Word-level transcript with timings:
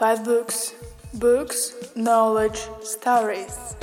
Five 0.00 0.24
books. 0.24 0.72
Books, 1.18 1.74
knowledge, 1.94 2.58
stories. 2.82 3.74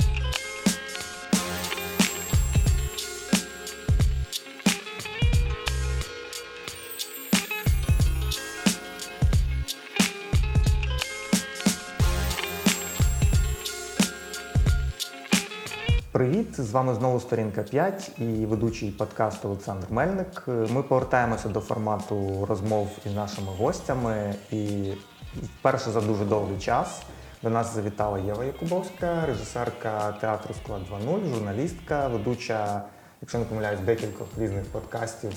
Привіт! 16.12 16.60
З 16.60 16.70
вами 16.70 16.94
знову 16.94 17.20
сторінка 17.20 17.62
5 17.62 18.10
і 18.18 18.24
ведучий 18.24 18.90
подкасту 18.90 19.48
Олександр 19.48 19.86
Мельник. 19.90 20.44
Ми 20.46 20.82
повертаємося 20.82 21.48
до 21.48 21.60
формату 21.60 22.46
розмов 22.48 22.88
із 23.06 23.14
нашими 23.14 23.48
гостями. 23.58 24.34
І 24.52 24.92
вперше 25.36 25.90
за 25.90 26.00
дуже 26.00 26.24
довгий 26.24 26.58
час 26.58 27.02
до 27.42 27.50
нас 27.50 27.74
завітала 27.74 28.18
Єва 28.18 28.44
Якубовська, 28.44 29.26
режисерка 29.26 30.12
театру 30.20 30.54
Склад 30.54 30.80
2.0, 31.06 31.34
журналістка, 31.34 32.08
ведуча, 32.08 32.82
якщо 33.20 33.38
не 33.38 33.44
помиляюсь, 33.44 33.80
декількох 33.80 34.26
різних 34.38 34.64
подкастів 34.64 35.32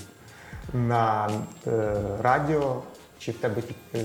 на 0.72 1.30
е, 1.66 1.94
радіо. 2.20 2.82
Чи 3.18 3.32
в 3.32 3.36
тебе 3.36 3.62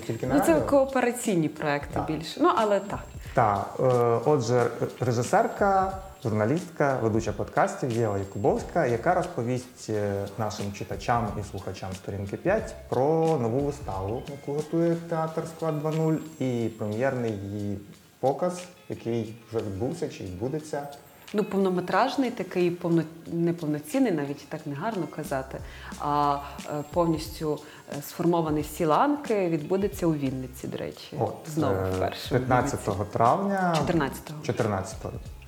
тільки 0.08 0.28
на 0.28 0.34
ну, 0.34 0.40
радіо? 0.40 0.56
це 0.56 0.62
коопераційні 0.62 1.50
проекти 1.50 1.94
Так. 1.94 2.06
більше. 2.08 2.40
Ну 2.44 2.52
але 2.56 2.80
так. 2.80 3.00
Так, 3.34 3.76
е, 3.80 3.84
отже, 4.26 4.68
режисерка, 5.00 5.98
журналістка, 6.24 7.00
ведуча 7.02 7.32
подкастів 7.32 7.92
Єва 7.92 8.18
Якубовська, 8.18 8.86
яка 8.86 9.14
розповість 9.14 9.90
е, 9.90 10.26
нашим 10.38 10.74
читачам 10.74 11.28
і 11.42 11.44
слухачам 11.52 11.94
сторінки 11.94 12.38
5 12.38 12.76
про 12.90 13.06
нову 13.42 13.60
виставу, 13.60 14.24
яку 14.32 14.54
готує 14.54 14.96
театр 15.10 15.44
Склад 15.56 15.84
2.0 15.84 16.18
і 16.40 16.70
прем'єрний 16.70 17.32
її 17.32 17.78
показ, 18.20 18.62
який 18.90 19.36
вже 19.50 19.58
відбувся 19.58 20.10
чи 20.10 20.24
відбудеться. 20.24 20.88
Ну, 21.34 21.44
повнометражний 21.44 22.32
такий, 22.32 22.72
повно... 22.72 23.04
не 23.28 23.54
повноцінний, 23.54 24.12
навіть 24.12 24.50
так 24.50 24.68
не 24.68 24.76
гарно 24.76 25.08
казати, 25.16 25.58
а 26.00 26.40
е, 26.66 26.84
повністю 26.94 27.60
е, 27.98 28.02
сформований 28.02 28.64
всі 28.64 28.86
ланки 28.86 29.50
відбудеться 29.50 30.08
у 30.08 30.14
Вінниці, 30.14 30.68
до 30.68 30.78
речі. 30.78 31.18
От, 31.20 31.36
Знову 31.48 31.76
вперше. 31.96 32.30
15 32.30 33.12
травня. 33.12 33.76
14-го. 33.88 34.44
14 34.44 34.96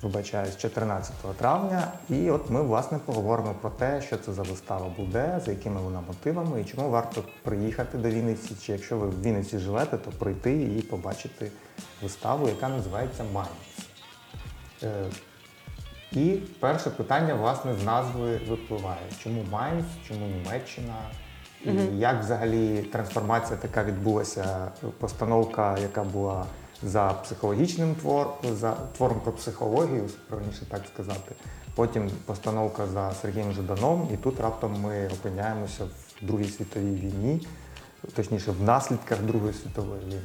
вибачаюсь, 0.02 0.56
14 0.56 1.12
травня. 1.36 1.92
І 2.08 2.30
от 2.30 2.50
ми 2.50 2.62
власне 2.62 2.98
поговоримо 3.04 3.54
про 3.60 3.70
те, 3.70 4.02
що 4.02 4.16
це 4.16 4.32
за 4.32 4.42
вистава 4.42 4.86
буде, 4.96 5.40
за 5.44 5.50
якими 5.50 5.80
вона 5.80 6.00
мотивами 6.00 6.60
і 6.60 6.64
чому 6.64 6.90
варто 6.90 7.24
приїхати 7.42 7.98
до 7.98 8.08
Вінниці. 8.10 8.56
Чи 8.62 8.72
якщо 8.72 8.96
ви 8.96 9.06
в 9.06 9.22
Вінниці 9.22 9.58
живете, 9.58 9.96
то 9.96 10.10
прийти 10.10 10.62
і 10.62 10.82
побачити 10.82 11.50
виставу, 12.02 12.48
яка 12.48 12.68
називається 12.68 13.24
Майнц. 13.32 13.50
Е, 14.82 15.04
І 16.12 16.38
перше 16.60 16.90
питання, 16.90 17.34
власне, 17.34 17.74
з 17.74 17.84
назви 17.84 18.40
випливає. 18.48 19.00
Чому 19.22 19.44
Майнц, 19.50 19.86
чому 20.08 20.26
Німеччина? 20.26 20.94
І 21.64 21.98
як 21.98 22.20
взагалі 22.20 22.82
трансформація 22.82 23.58
така 23.58 23.84
відбулася, 23.84 24.70
постановка, 24.98 25.78
яка 25.78 26.04
була 26.04 26.46
за 26.82 27.08
психологічним 27.08 27.94
твором, 27.94 28.32
за 28.52 28.72
твором 28.96 29.20
про 29.20 29.32
психологію, 29.32 30.08
правильніше 30.28 30.64
так 30.70 30.82
сказати. 30.94 31.34
Потім 31.74 32.10
постановка 32.26 32.86
за 32.86 33.12
Сергієм 33.22 33.52
Жаданом, 33.52 34.08
і 34.14 34.16
тут 34.16 34.40
раптом 34.40 34.80
ми 34.80 35.08
опиняємося 35.12 35.84
в 35.84 36.26
Другій 36.26 36.48
світовій 36.48 36.94
війні, 36.94 37.46
точніше, 38.14 38.50
в 38.50 38.62
наслідках 38.62 39.22
Другої 39.22 39.52
світової 39.52 40.00
війни. 40.00 40.20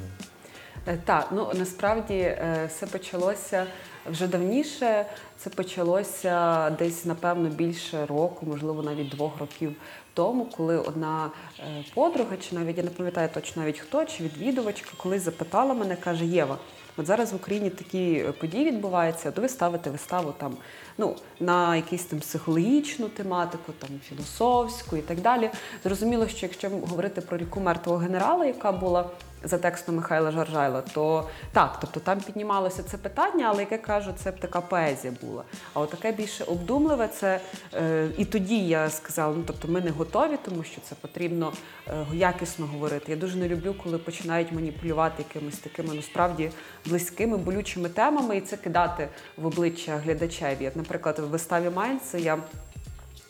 Е, 0.87 0.97
Так, 1.05 1.27
ну 1.31 1.51
насправді 1.53 2.13
е, 2.13 2.69
все 2.69 2.87
почалося 2.87 3.65
вже 4.11 4.27
давніше. 4.27 5.05
Це 5.37 5.49
почалося 5.49 6.69
десь, 6.69 7.05
напевно, 7.05 7.49
більше 7.49 8.05
року, 8.05 8.45
можливо, 8.45 8.83
навіть 8.83 9.09
двох 9.09 9.39
років 9.39 9.75
тому, 10.15 10.45
коли 10.45 10.77
одна 10.77 11.31
е, 11.59 11.83
подруга, 11.93 12.37
чи 12.37 12.55
навіть 12.55 12.77
я 12.77 12.83
не 12.83 12.89
пам'ятаю 12.89 13.29
точно 13.33 13.61
навіть 13.61 13.79
хто, 13.79 14.05
чи 14.05 14.23
відвідувачка, 14.23 14.89
колись 14.97 15.21
запитала 15.21 15.73
мене, 15.73 15.95
каже: 15.95 16.25
Єва, 16.25 16.57
от 16.97 17.05
зараз 17.05 17.33
в 17.33 17.35
Україні 17.35 17.69
такі 17.69 18.25
події 18.39 18.65
відбуваються, 18.65 19.31
то 19.31 19.41
ви 19.41 19.49
ставите 19.49 19.89
виставу 19.89 20.33
там 20.37 20.57
ну, 20.97 21.15
на 21.39 21.75
якусь 21.75 22.03
там 22.03 22.19
психологічну 22.19 23.09
тематику, 23.09 23.73
там 23.79 23.89
філософську 24.09 24.97
і 24.97 25.01
так 25.01 25.21
далі. 25.21 25.49
Зрозуміло, 25.83 26.27
що 26.27 26.45
якщо 26.45 26.69
говорити 26.69 27.21
про 27.21 27.37
ріку 27.37 27.59
мертвого 27.59 27.99
генерала, 27.99 28.45
яка 28.45 28.71
була 28.71 29.09
за 29.43 29.57
текстом 29.57 29.95
Михайла 29.95 30.31
Жаржайла, 30.31 30.81
то 30.81 31.29
так, 31.51 31.77
тобто 31.81 31.99
там 31.99 32.19
піднімалося 32.19 32.83
це 32.83 32.97
питання, 32.97 33.45
але 33.49 33.59
яке 33.59 33.77
кажу, 33.77 34.13
це 34.15 34.31
б 34.31 34.39
така 34.39 34.61
поезія 34.61 35.13
була. 35.21 35.43
А 35.73 35.79
от 35.79 35.89
таке 35.89 36.11
більше 36.11 36.43
обдумливе, 36.43 37.07
це 37.07 37.39
е, 37.73 38.07
і 38.17 38.25
тоді 38.25 38.67
я 38.67 38.89
сказала, 38.89 39.35
ну 39.37 39.43
тобто 39.47 39.67
ми 39.67 39.81
не 39.81 39.91
готові, 39.91 40.37
тому 40.45 40.63
що 40.63 40.81
це 40.81 40.95
потрібно 40.95 41.53
е, 41.87 42.05
якісно 42.13 42.65
говорити. 42.65 43.11
Я 43.11 43.17
дуже 43.17 43.37
не 43.37 43.47
люблю, 43.47 43.75
коли 43.83 43.97
починають 43.97 44.51
маніпулювати 44.51 45.23
якимись 45.29 45.57
такими 45.57 45.93
насправді 45.93 46.51
близькими, 46.85 47.37
болючими 47.37 47.89
темами 47.89 48.37
і 48.37 48.41
це 48.41 48.57
кидати 48.57 49.07
в 49.37 49.45
обличчя 49.45 49.97
глядачеві. 49.97 50.71
Наприклад, 50.75 51.19
в 51.19 51.23
виставі 51.23 51.69
Майнце 51.69 52.19
я 52.19 52.37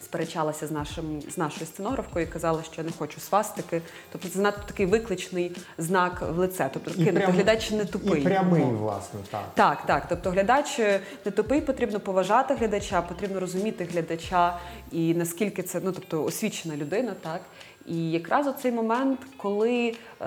сперечалася 0.05 0.67
з 0.67 0.71
нашим 0.71 1.21
з 1.21 1.37
нашою 1.37 1.65
сценографкою 1.65 2.25
і 2.25 2.29
казала, 2.29 2.63
що 2.63 2.73
я 2.77 2.83
не 2.83 2.91
хочу 2.97 3.19
свастики. 3.19 3.81
Тобто 4.11 4.29
це 4.29 4.39
надто 4.39 4.61
такий 4.67 4.85
викличний 4.85 5.51
знак 5.77 6.23
в 6.35 6.37
лице. 6.37 6.69
Тобто 6.73 6.91
кинути 6.91 7.11
прям- 7.11 7.31
глядач 7.31 7.71
не 7.71 7.85
тупий. 7.85 8.21
І 8.21 8.23
прямий, 8.23 8.61
Ну. 8.61 8.77
власне, 8.77 9.19
так. 9.31 9.43
Так, 9.55 9.85
так. 9.85 10.05
Тобто 10.09 10.29
глядач 10.31 10.79
не 11.25 11.31
тупий, 11.31 11.61
потрібно 11.61 11.99
поважати 11.99 12.53
глядача, 12.55 13.01
потрібно 13.01 13.39
розуміти 13.39 13.87
глядача 13.93 14.57
і 14.91 15.13
наскільки 15.13 15.63
це 15.63 15.81
ну, 15.83 15.91
тобто 15.91 16.23
освічена 16.23 16.75
людина, 16.75 17.13
так. 17.21 17.41
І 17.85 18.11
якраз 18.11 18.47
у 18.47 18.51
цей 18.51 18.71
момент, 18.71 19.19
коли 19.37 19.95
е, 20.21 20.25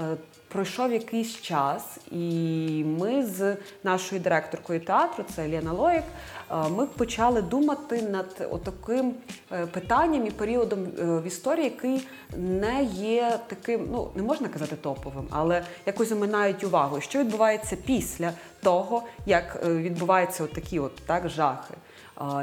пройшов 0.49 0.93
якийсь 0.93 1.41
час, 1.41 1.99
і 2.11 2.85
ми 2.99 3.27
з 3.27 3.57
нашою 3.85 4.21
директоркою 4.21 4.81
театру, 4.81 5.25
це 5.35 5.49
Лена 5.49 5.73
Лоїк, 5.73 6.03
е, 6.51 6.55
ми 6.69 6.87
почали 6.87 7.43
думати 7.43 8.03
над 8.03 8.49
отаким 8.51 9.15
е, 9.53 9.67
питанням 9.67 10.27
і 10.27 10.31
періодом 10.31 10.85
в 10.99 11.27
історії, 11.27 11.65
який 11.65 12.09
не 12.37 12.85
є 12.93 13.39
таким, 13.47 13.89
ну 13.93 14.11
не 14.15 14.23
можна 14.23 14.49
казати 14.49 14.77
топовим, 14.77 15.27
але 15.31 15.65
якось 15.87 16.13
оминають 16.13 16.65
увагу. 16.65 17.01
Що 17.01 17.19
відбувається 17.19 17.77
після 17.87 18.33
того, 18.63 19.03
як 19.27 19.65
відбуваються 19.65 20.45
от 20.45 20.53
такі 20.53 20.79
от 20.79 20.97
так 21.07 21.29
жахи? 21.29 21.75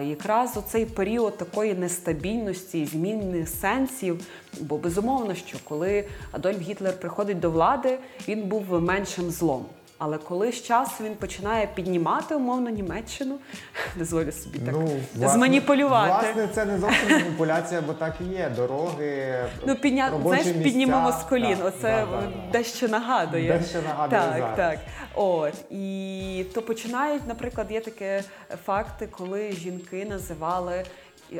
Якраз 0.02 0.58
оцей 0.58 0.86
період 0.86 1.38
такої 1.38 1.74
нестабільності, 1.74 2.86
зміни 2.86 3.46
сенсів. 3.46 4.26
Бо 4.60 4.78
безумовно, 4.78 5.36
що 5.36 5.58
коли 5.64 6.06
Адольф 6.32 6.62
Гітлер 6.62 7.00
приходить 7.00 7.40
до 7.40 7.52
влади, 7.52 7.98
він 8.28 8.44
був 8.44 8.82
меншим 8.82 9.30
злом. 9.32 9.66
Але 9.98 10.18
коли 10.18 10.52
з 10.52 10.64
часу 10.64 11.04
він 11.04 11.16
починає 11.16 11.68
піднімати 11.76 12.36
умовно 12.36 12.70
Німеччину, 12.70 13.40
дозволю 13.96 14.32
собі 14.32 14.60
так 14.60 14.76
власне- 14.76 15.30
зманіпулювати. 15.30 16.26
Власне, 16.26 16.48
це 16.56 16.66
не 16.66 16.80
зовсім 16.80 17.12
маніпуляція, 17.12 17.82
бо 17.82 17.94
так 17.94 18.16
і 18.22 18.34
є. 18.34 18.52
Дороги, 18.56 19.36
Ну, 19.68 19.76
підня... 19.76 20.10
робочі 20.10 20.44
знаєш, 20.44 20.64
піднімемо 20.64 21.12
з 21.12 21.24
колін. 21.24 21.58
Так, 21.58 21.66
Оце 21.66 22.06
да, 22.12 22.22
да, 22.22 22.32
дещо 22.52 22.88
нагадує. 22.88 23.58
Дещо 23.60 23.82
нагадує 23.82 24.22
так, 24.22 24.40
зараз. 24.40 24.58
так. 24.58 24.80
От 25.16 25.54
і 25.72 26.46
то 26.54 26.62
починають, 26.62 27.28
наприклад, 27.28 27.72
є 27.72 27.80
таке 27.82 28.24
факти, 28.66 29.08
коли 29.12 29.52
жінки 29.52 30.06
називали. 30.06 30.84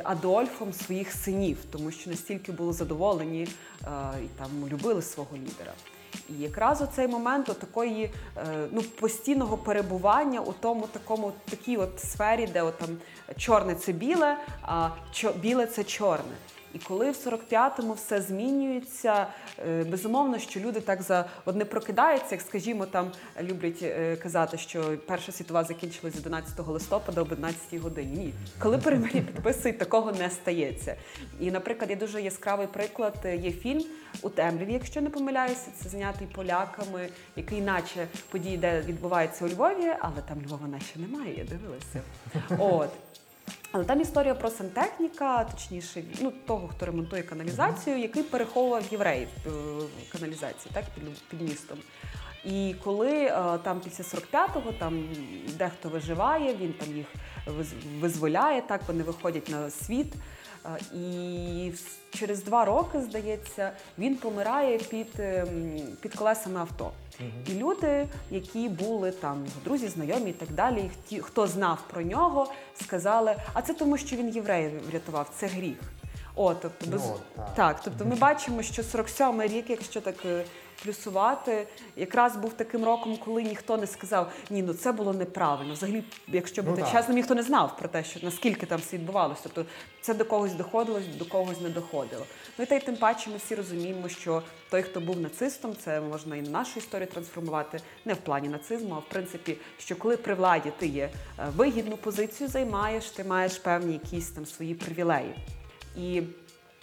Адольфом 0.04 0.72
своїх 0.72 1.12
синів, 1.12 1.58
тому 1.72 1.90
що 1.90 2.10
настільки 2.10 2.52
були 2.52 2.72
задоволені 2.72 3.42
е, 3.84 3.88
і 4.24 4.38
там 4.38 4.48
любили 4.68 5.02
свого 5.02 5.30
лідера. 5.36 5.72
І 6.28 6.32
якраз 6.42 6.82
у 6.82 6.86
цей 6.86 7.08
момент 7.08 7.48
от 7.48 7.58
такої 7.58 8.04
е, 8.04 8.10
ну, 8.72 8.82
постійного 8.82 9.56
перебування 9.56 10.40
у 10.40 10.52
тому 10.52 10.86
такому 10.86 11.32
такій 11.50 11.76
от 11.76 12.00
сфері, 12.00 12.46
де 12.46 12.62
от 12.62 12.78
там 12.78 12.88
чорне 13.36 13.74
це 13.74 13.92
біле, 13.92 14.36
а 14.62 14.88
біле 15.40 15.66
це 15.66 15.84
чорне. 15.84 16.34
І 16.76 16.78
коли 16.78 17.10
в 17.10 17.14
45-му 17.14 17.92
все 17.92 18.22
змінюється, 18.22 19.26
е, 19.68 19.84
безумовно, 19.84 20.38
що 20.38 20.60
люди 20.60 20.80
так 20.80 21.02
за 21.02 21.24
от 21.44 21.56
не 21.56 21.64
прокидаються, 21.64 22.28
як 22.30 22.40
скажімо, 22.40 22.86
там 22.86 23.10
люблять 23.42 23.78
е, 23.82 24.16
казати, 24.16 24.58
що 24.58 24.96
Перша 25.06 25.32
світова 25.32 25.64
закінчилась 25.64 26.16
11 26.18 26.68
листопада 26.68 27.20
об 27.20 27.32
11 27.32 27.80
годині. 27.80 28.16
Ні, 28.16 28.32
коли 28.58 28.78
перемир'я 28.78 29.22
підписують, 29.22 29.78
такого 29.78 30.12
не 30.12 30.30
стається. 30.30 30.94
І, 31.40 31.50
наприклад, 31.50 31.90
є 31.90 31.96
дуже 31.96 32.22
яскравий 32.22 32.66
приклад. 32.66 33.14
е, 33.24 33.36
Є 33.36 33.52
фільм 33.52 33.84
у 34.22 34.28
темряві, 34.28 34.72
якщо 34.72 35.00
не 35.00 35.10
помиляюся, 35.10 35.66
це 35.82 35.88
знятий 35.88 36.26
поляками, 36.34 37.08
який, 37.36 37.60
наче 37.60 38.06
події, 38.30 38.56
де 38.56 38.80
відбувається 38.80 39.44
у 39.44 39.48
Львові, 39.48 39.92
але 40.00 40.22
там 40.28 40.42
Львова 40.46 40.66
наче 40.68 40.98
немає. 40.98 41.34
Я 41.38 41.44
дивилася. 41.44 42.00
От. 42.58 42.90
Але 43.72 43.84
там 43.84 44.00
історія 44.00 44.34
про 44.34 44.50
сантехніка, 44.50 45.44
точніше, 45.44 46.02
ну 46.20 46.32
того, 46.46 46.68
хто 46.68 46.86
ремонтує 46.86 47.22
каналізацію, 47.22 47.98
який 47.98 48.22
переховував 48.22 48.82
євреїв 48.90 49.28
е, 49.46 49.50
каналізації, 50.12 50.72
так 50.74 50.84
під, 50.94 51.28
під 51.30 51.40
містом. 51.40 51.78
І 52.44 52.74
коли 52.84 53.10
е, 53.10 53.58
там 53.62 53.80
після 53.80 54.04
45-го 54.04 54.72
там 54.78 55.08
дехто 55.58 55.88
виживає, 55.88 56.54
він 56.54 56.72
там 56.72 56.96
їх 56.96 57.06
визволяє, 58.00 58.62
так 58.62 58.80
вони 58.88 59.02
виходять 59.02 59.48
на 59.48 59.70
світ. 59.70 60.14
Е, 60.66 60.96
і 60.96 61.72
через 62.10 62.44
два 62.44 62.64
роки, 62.64 63.00
здається, 63.00 63.72
він 63.98 64.16
помирає 64.16 64.78
під 64.78 65.08
ем, 65.18 65.80
під 66.00 66.14
колесами 66.14 66.60
авто. 66.60 66.92
І 67.46 67.54
люди, 67.54 68.06
які 68.30 68.68
були 68.68 69.10
там 69.10 69.36
його 69.36 69.60
друзі, 69.64 69.88
знайомі 69.88 70.30
і 70.30 70.32
так 70.32 70.52
далі, 70.52 70.80
і 70.80 70.90
ті, 71.08 71.20
хто 71.20 71.46
знав 71.46 71.78
про 71.92 72.02
нього, 72.02 72.52
сказали: 72.84 73.36
а 73.52 73.62
це 73.62 73.74
тому, 73.74 73.98
що 73.98 74.16
він 74.16 74.28
євреїв 74.28 74.88
врятував, 74.90 75.30
це 75.36 75.46
гріх. 75.46 75.76
О, 76.34 76.54
тобто 76.54 76.86
без 76.86 77.02
ну, 77.02 77.16
так. 77.36 77.54
так, 77.54 77.80
тобто 77.84 78.04
ми 78.04 78.16
бачимо, 78.16 78.62
що 78.62 78.82
47-й 78.82 79.48
рік, 79.48 79.70
якщо 79.70 80.00
так 80.00 80.14
е, 80.24 80.44
плюсувати, 80.84 81.66
якраз 81.96 82.36
був 82.36 82.52
таким 82.52 82.84
роком, 82.84 83.16
коли 83.24 83.42
ніхто 83.42 83.76
не 83.76 83.86
сказав, 83.86 84.32
ні, 84.50 84.62
ну 84.62 84.74
це 84.74 84.92
було 84.92 85.12
неправильно. 85.12 85.72
Взагалі, 85.72 86.04
якщо 86.28 86.62
бути 86.62 86.82
ну, 86.86 86.92
чесним, 86.92 87.16
ніхто 87.16 87.34
не 87.34 87.42
знав 87.42 87.76
про 87.78 87.88
те, 87.88 88.04
що 88.04 88.20
наскільки 88.22 88.66
там 88.66 88.80
все 88.80 88.96
відбувалося. 88.96 89.40
Тобто 89.42 89.64
це 90.00 90.14
до 90.14 90.24
когось 90.24 90.52
доходило, 90.52 91.00
до 91.18 91.24
когось 91.24 91.60
не 91.60 91.68
доходило. 91.68 92.26
Ну 92.58 92.64
і 92.64 92.66
та 92.66 92.74
й 92.74 92.80
тим 92.80 92.96
паче 92.96 93.30
ми 93.30 93.36
всі 93.36 93.54
розуміємо, 93.54 94.08
що 94.08 94.42
той, 94.70 94.82
хто 94.82 95.00
був 95.00 95.20
нацистом, 95.20 95.76
це 95.76 96.00
можна 96.00 96.36
і 96.36 96.42
на 96.42 96.50
нашу 96.50 96.78
історію 96.78 97.06
трансформувати, 97.06 97.80
не 98.04 98.14
в 98.14 98.16
плані 98.16 98.48
нацизму, 98.48 98.94
а 98.94 98.98
в 98.98 99.08
принципі, 99.08 99.56
що 99.78 99.96
коли 99.96 100.16
при 100.16 100.34
владі 100.34 100.72
ти 100.78 100.86
є 100.86 101.10
е, 101.38 101.46
вигідну 101.56 101.96
позицію, 101.96 102.48
займаєш, 102.48 103.10
ти 103.10 103.24
маєш 103.24 103.58
певні 103.58 103.92
якісь 103.92 104.30
там 104.30 104.46
свої 104.46 104.74
привілеї. 104.74 105.34
І 105.96 106.22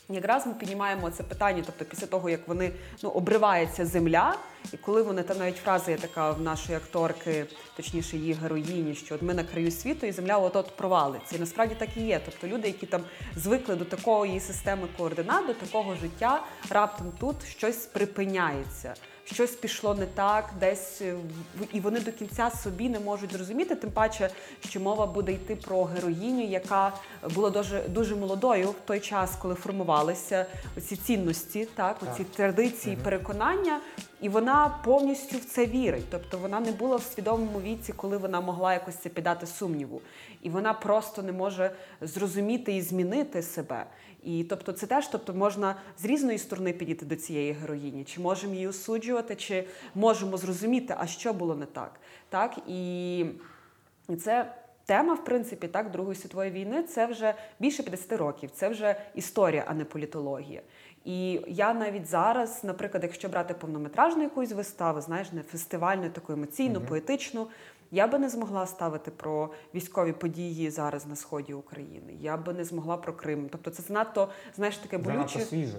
якраз 0.10 0.48
ми 0.48 0.54
піднімаємо 0.54 1.10
це 1.10 1.24
питання, 1.24 1.64
тобто 1.66 1.86
після 1.86 2.08
того, 2.08 2.30
як 2.30 2.48
вони 2.48 2.72
ну, 3.04 3.10
обривається 3.10 3.86
земля, 3.86 4.38
і 4.74 4.78
коли 4.78 5.02
вони 5.02 5.24
там 5.24 5.38
навіть 5.38 5.58
фраза 5.58 5.92
є 5.92 5.98
така 5.98 6.32
в 6.32 6.42
нашої 6.42 6.78
акторки, 6.78 7.46
точніше 7.76 8.18
її 8.18 8.34
героїні, 8.34 8.96
що 8.96 9.16
от 9.16 9.22
ми 9.22 9.34
на 9.34 9.44
краю 9.44 9.72
світу 9.72 10.06
і 10.06 10.12
земля 10.12 10.38
от-от 10.38 10.78
провалиться. 10.78 11.36
І 11.36 11.40
насправді 11.40 11.76
так 11.76 11.90
і 11.98 12.02
є. 12.02 12.22
Тобто 12.26 12.48
люди, 12.48 12.68
які 12.68 12.86
там 12.86 13.02
звикли 13.36 13.76
до 13.76 13.86
такої 13.86 14.40
системи 14.40 14.88
координат, 14.98 15.48
до 15.48 15.54
такого 15.54 15.96
життя, 15.96 16.44
раптом 16.70 17.12
тут 17.20 17.36
щось 17.46 17.86
припиняється 17.86 18.96
щось 19.26 19.52
пішло 19.52 19.96
не 19.96 20.06
так, 20.06 20.50
десь 20.60 21.02
е, 21.02 21.16
і 21.74 21.80
вони 21.80 22.00
до 22.00 22.12
кінця 22.12 22.52
собі 22.64 22.90
не 22.90 23.00
можуть 23.00 23.32
зрозуміти. 23.32 23.76
Тим 23.76 23.92
паче, 23.92 24.30
що 24.70 24.80
мова 24.80 25.06
буде 25.06 25.32
йти 25.32 25.56
про 25.56 25.84
героїню, 25.84 26.48
яка 26.48 26.94
була 27.36 27.50
дуже 27.50 27.82
дуже 27.82 28.16
молодою 28.16 28.68
в 28.68 28.76
той 28.86 29.00
час, 29.00 29.36
коли 29.42 29.56
формувалися 29.56 30.46
ці 30.88 30.96
цінності, 30.96 31.68
так 31.76 31.98
оці 32.04 32.24
традиції, 32.24 32.96
переконання. 32.96 33.80
І 34.22 34.30
вона 34.30 34.80
повністю 34.84 35.38
в 35.38 35.46
це 35.46 35.66
вірить. 35.66 36.06
Тобто 36.12 36.38
вона 36.38 36.60
не 36.60 36.72
була 36.72 36.96
в 36.96 37.04
свідомому 37.04 37.62
віці, 37.62 37.94
коли 37.94 38.18
вона 38.18 38.42
могла 38.42 38.74
якось 38.74 38.96
це 38.96 39.10
піддати 39.10 39.48
сумніву. 39.48 40.02
І 40.42 40.50
вона 40.50 40.74
просто 40.74 41.22
не 41.22 41.32
може 41.32 41.72
зрозуміти 42.02 42.76
і 42.76 42.82
змінити 42.82 43.42
себе. 43.42 43.86
І 44.26 44.44
тобто, 44.44 44.72
це 44.72 44.88
теж 44.88 45.08
тобто, 45.08 45.34
можна 45.34 45.76
з 45.98 46.06
різної 46.06 46.38
сторони 46.38 46.74
підійти 46.74 47.06
до 47.06 47.16
цієї 47.16 47.52
героїні, 47.52 48.04
чи 48.04 48.22
можемо 48.22 48.54
її 48.54 48.68
осуджувати, 48.68 49.36
чи 49.36 49.68
можемо 49.96 50.38
зрозуміти, 50.38 50.96
а 50.98 51.08
що 51.08 51.34
було 51.34 51.56
не 51.56 51.66
так. 51.66 52.00
Так 52.30 52.58
і, 52.68 53.26
це. 54.22 54.54
Тема, 54.86 55.14
в 55.14 55.26
принципі, 55.26 55.68
так, 55.68 55.92
Другої 55.92 56.16
світової 56.16 56.52
війни 56.52 56.84
це 56.84 57.06
вже 57.06 57.34
більше 57.60 57.84
50 57.84 58.12
років, 58.12 58.52
це 58.52 58.70
вже 58.70 58.96
історія, 59.16 59.64
а 59.68 59.74
не 59.74 59.86
політологія. 59.86 60.62
І 61.06 61.42
я 61.48 61.74
навіть 61.74 62.08
зараз, 62.08 62.64
наприклад, 62.64 63.04
якщо 63.04 63.30
брати 63.30 63.54
повнометражну 63.54 64.24
якусь 64.24 64.52
виставу, 64.52 65.02
знаєш, 65.02 65.32
не 65.32 65.42
фестивальну, 65.42 66.10
таку 66.10 66.34
емоційну, 66.34 66.80
mm-hmm. 66.80 66.88
поетичну, 66.88 67.48
я 67.94 68.08
би 68.08 68.20
не 68.20 68.30
змогла 68.30 68.68
ставити 68.68 69.12
про 69.12 69.50
військові 69.76 70.12
події 70.12 70.70
зараз 70.70 71.06
на 71.06 71.16
сході 71.16 71.54
України. 71.54 72.14
Я 72.20 72.38
би 72.38 72.54
не 72.54 72.64
змогла 72.64 72.98
про 72.98 73.14
Крим. 73.14 73.50
Тобто, 73.52 73.72
це 73.72 73.84
занадто 73.84 74.30
знаєш 74.56 74.78
таке 74.78 74.98
болюче. 74.98 75.40
свіже. 75.40 75.78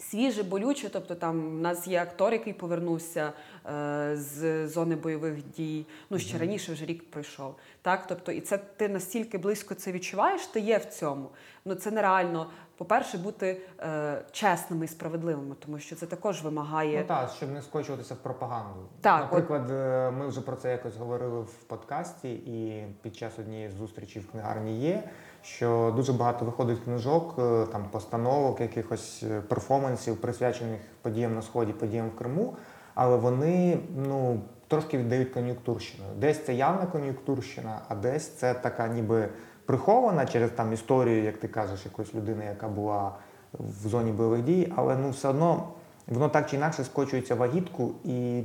Свіже, 0.00 0.42
болюче, 0.42 0.88
тобто 0.88 1.14
там 1.14 1.58
в 1.58 1.60
нас 1.60 1.86
є 1.86 2.02
актор, 2.02 2.32
який 2.32 2.52
повернувся 2.52 3.32
е, 3.66 4.16
з 4.16 4.68
зони 4.68 4.96
бойових 4.96 5.48
дій. 5.56 5.86
Ну 6.10 6.18
ще 6.18 6.36
mm-hmm. 6.36 6.40
раніше 6.40 6.72
вже 6.72 6.84
рік 6.84 7.10
пройшов. 7.10 7.54
Так, 7.82 8.06
тобто, 8.06 8.32
і 8.32 8.40
це 8.40 8.58
ти 8.58 8.88
настільки 8.88 9.38
близько 9.38 9.74
це 9.74 9.92
відчуваєш, 9.92 10.46
ти 10.46 10.60
є 10.60 10.78
в 10.78 10.84
цьому. 10.84 11.30
Ну 11.64 11.74
це 11.74 11.90
нереально 11.90 12.46
по-перше, 12.80 13.18
бути 13.18 13.60
е, 13.80 14.22
чесними 14.32 14.84
і 14.84 14.88
справедливими, 14.88 15.54
тому 15.58 15.78
що 15.78 15.96
це 15.96 16.06
також 16.06 16.42
вимагає. 16.42 16.98
Ну 16.98 17.04
так, 17.06 17.30
щоб 17.36 17.50
не 17.50 17.62
скочуватися 17.62 18.14
в 18.14 18.16
пропаганду. 18.16 18.80
Так, 19.00 19.20
Наприклад, 19.20 19.62
от... 19.64 19.70
Е, 19.70 20.10
ми 20.10 20.28
вже 20.28 20.40
про 20.40 20.56
це 20.56 20.70
якось 20.70 20.96
говорили 20.96 21.40
в 21.40 21.52
подкасті, 21.66 22.32
і 22.32 22.84
під 23.02 23.16
час 23.16 23.38
однієї 23.38 23.68
з 23.70 23.74
зустрічей 23.74 24.22
в 24.22 24.30
книгарні 24.30 24.80
є, 24.80 25.02
що 25.42 25.92
дуже 25.96 26.12
багато 26.12 26.44
виходить 26.44 26.78
книжок, 26.84 27.34
е, 27.38 27.66
там 27.72 27.84
постановок, 27.90 28.60
якихось 28.60 29.22
е, 29.22 29.40
перформансів, 29.40 30.16
присвячених 30.16 30.80
подіям 31.02 31.34
на 31.34 31.42
сході, 31.42 31.72
подіям 31.72 32.08
в 32.08 32.16
Криму, 32.16 32.56
але 32.94 33.16
вони 33.16 33.78
ну. 33.96 34.40
Трошки 34.68 34.98
віддають 34.98 35.30
кон'юнктурщину. 35.30 36.04
Десь 36.16 36.44
це 36.44 36.54
явна 36.54 36.86
кон'юнктурщина, 36.86 37.80
а 37.88 37.94
десь 37.94 38.28
це 38.28 38.54
така 38.54 38.88
ніби 38.88 39.28
прихована 39.66 40.26
через 40.26 40.50
там 40.50 40.72
історію, 40.72 41.24
як 41.24 41.36
ти 41.36 41.48
кажеш, 41.48 41.84
якоїсь 41.84 42.14
людини, 42.14 42.44
яка 42.44 42.68
була 42.68 43.12
в 43.52 43.88
зоні 43.88 44.12
бойових 44.12 44.42
дій, 44.42 44.72
але 44.76 44.96
ну 44.96 45.10
все 45.10 45.28
одно 45.28 45.68
воно 46.06 46.28
так 46.28 46.50
чи 46.50 46.56
інакше 46.56 46.84
скочується 46.84 47.34
в 47.34 47.42
агітку, 47.42 47.92
і, 48.04 48.42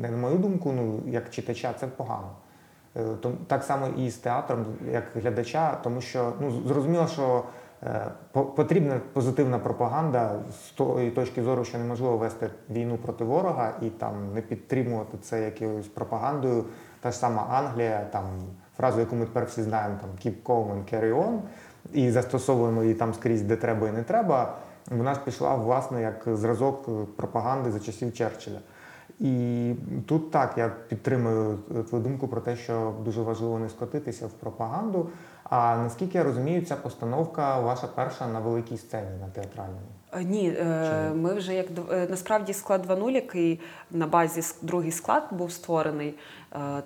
на 0.00 0.10
мою 0.10 0.38
думку, 0.38 0.72
ну 0.72 1.02
як 1.06 1.30
читача, 1.30 1.72
це 1.80 1.86
погано. 1.86 2.30
Е, 2.96 3.02
так 3.46 3.62
само 3.62 3.86
і 3.96 4.10
з 4.10 4.16
театром, 4.16 4.64
як 4.92 5.04
глядача, 5.14 5.78
тому 5.82 6.00
що 6.00 6.32
ну 6.40 6.50
зрозуміло, 6.66 7.06
що 7.06 7.44
е, 7.82 8.06
потрібна 8.32 9.00
позитивна 9.12 9.58
пропаганда 9.58 10.38
з 10.50 10.70
тої 10.70 11.10
точки 11.10 11.42
зору, 11.42 11.64
що 11.64 11.78
неможливо 11.78 12.16
вести 12.16 12.50
війну 12.70 12.96
проти 12.96 13.24
ворога 13.24 13.72
і 13.82 13.90
там 13.90 14.34
не 14.34 14.40
підтримувати 14.40 15.18
це 15.22 15.44
якоюсь 15.44 15.86
пропагандою. 15.86 16.64
Та 17.00 17.10
ж 17.10 17.18
сама 17.18 17.46
Англія, 17.50 18.06
там 18.10 18.24
фразу, 18.76 19.00
яку 19.00 19.16
ми 19.16 19.24
тепер 19.24 19.44
всі 19.44 19.62
знаємо, 19.62 19.96
там 20.00 20.10
keep 20.10 20.42
calm 20.44 20.72
and 20.72 20.94
carry 20.94 21.24
on, 21.24 21.38
і 21.92 22.10
застосовуємо 22.10 22.82
її 22.82 22.94
там 22.94 23.14
скрізь, 23.14 23.42
де 23.42 23.56
треба 23.56 23.88
і 23.88 23.92
не 23.92 24.02
треба. 24.02 24.54
Вона 24.90 25.14
ж 25.14 25.20
пішла 25.24 25.54
власне 25.54 26.02
як 26.02 26.24
зразок 26.26 26.88
пропаганди 27.16 27.70
за 27.70 27.80
часів 27.80 28.12
Черчилля. 28.12 28.58
І 29.20 29.74
тут 30.06 30.30
так 30.30 30.58
я 30.58 30.68
підтримую 30.88 31.58
твою 31.88 32.04
думку 32.04 32.28
про 32.28 32.40
те, 32.40 32.56
що 32.56 32.94
дуже 33.04 33.22
важливо 33.22 33.58
не 33.58 33.68
скотитися 33.68 34.26
в 34.26 34.32
пропаганду. 34.32 35.08
А 35.44 35.76
наскільки 35.76 36.18
я 36.18 36.24
розумію, 36.24 36.62
ця 36.62 36.76
постановка 36.76 37.60
ваша 37.60 37.86
перша 37.86 38.26
на 38.26 38.40
великій 38.40 38.76
сцені 38.76 39.18
на 39.20 39.26
театральному? 39.26 39.86
Е, 40.16 40.24
ні, 40.24 40.52
Чому? 40.56 41.22
ми 41.22 41.34
вже 41.34 41.54
як 41.54 41.66
е, 41.92 42.06
насправді 42.10 42.52
склад 42.52 42.86
2.0, 42.86 43.10
який 43.10 43.60
на 43.90 44.06
базі 44.06 44.54
другий 44.62 44.92
склад 44.92 45.22
був 45.30 45.52
створений. 45.52 46.14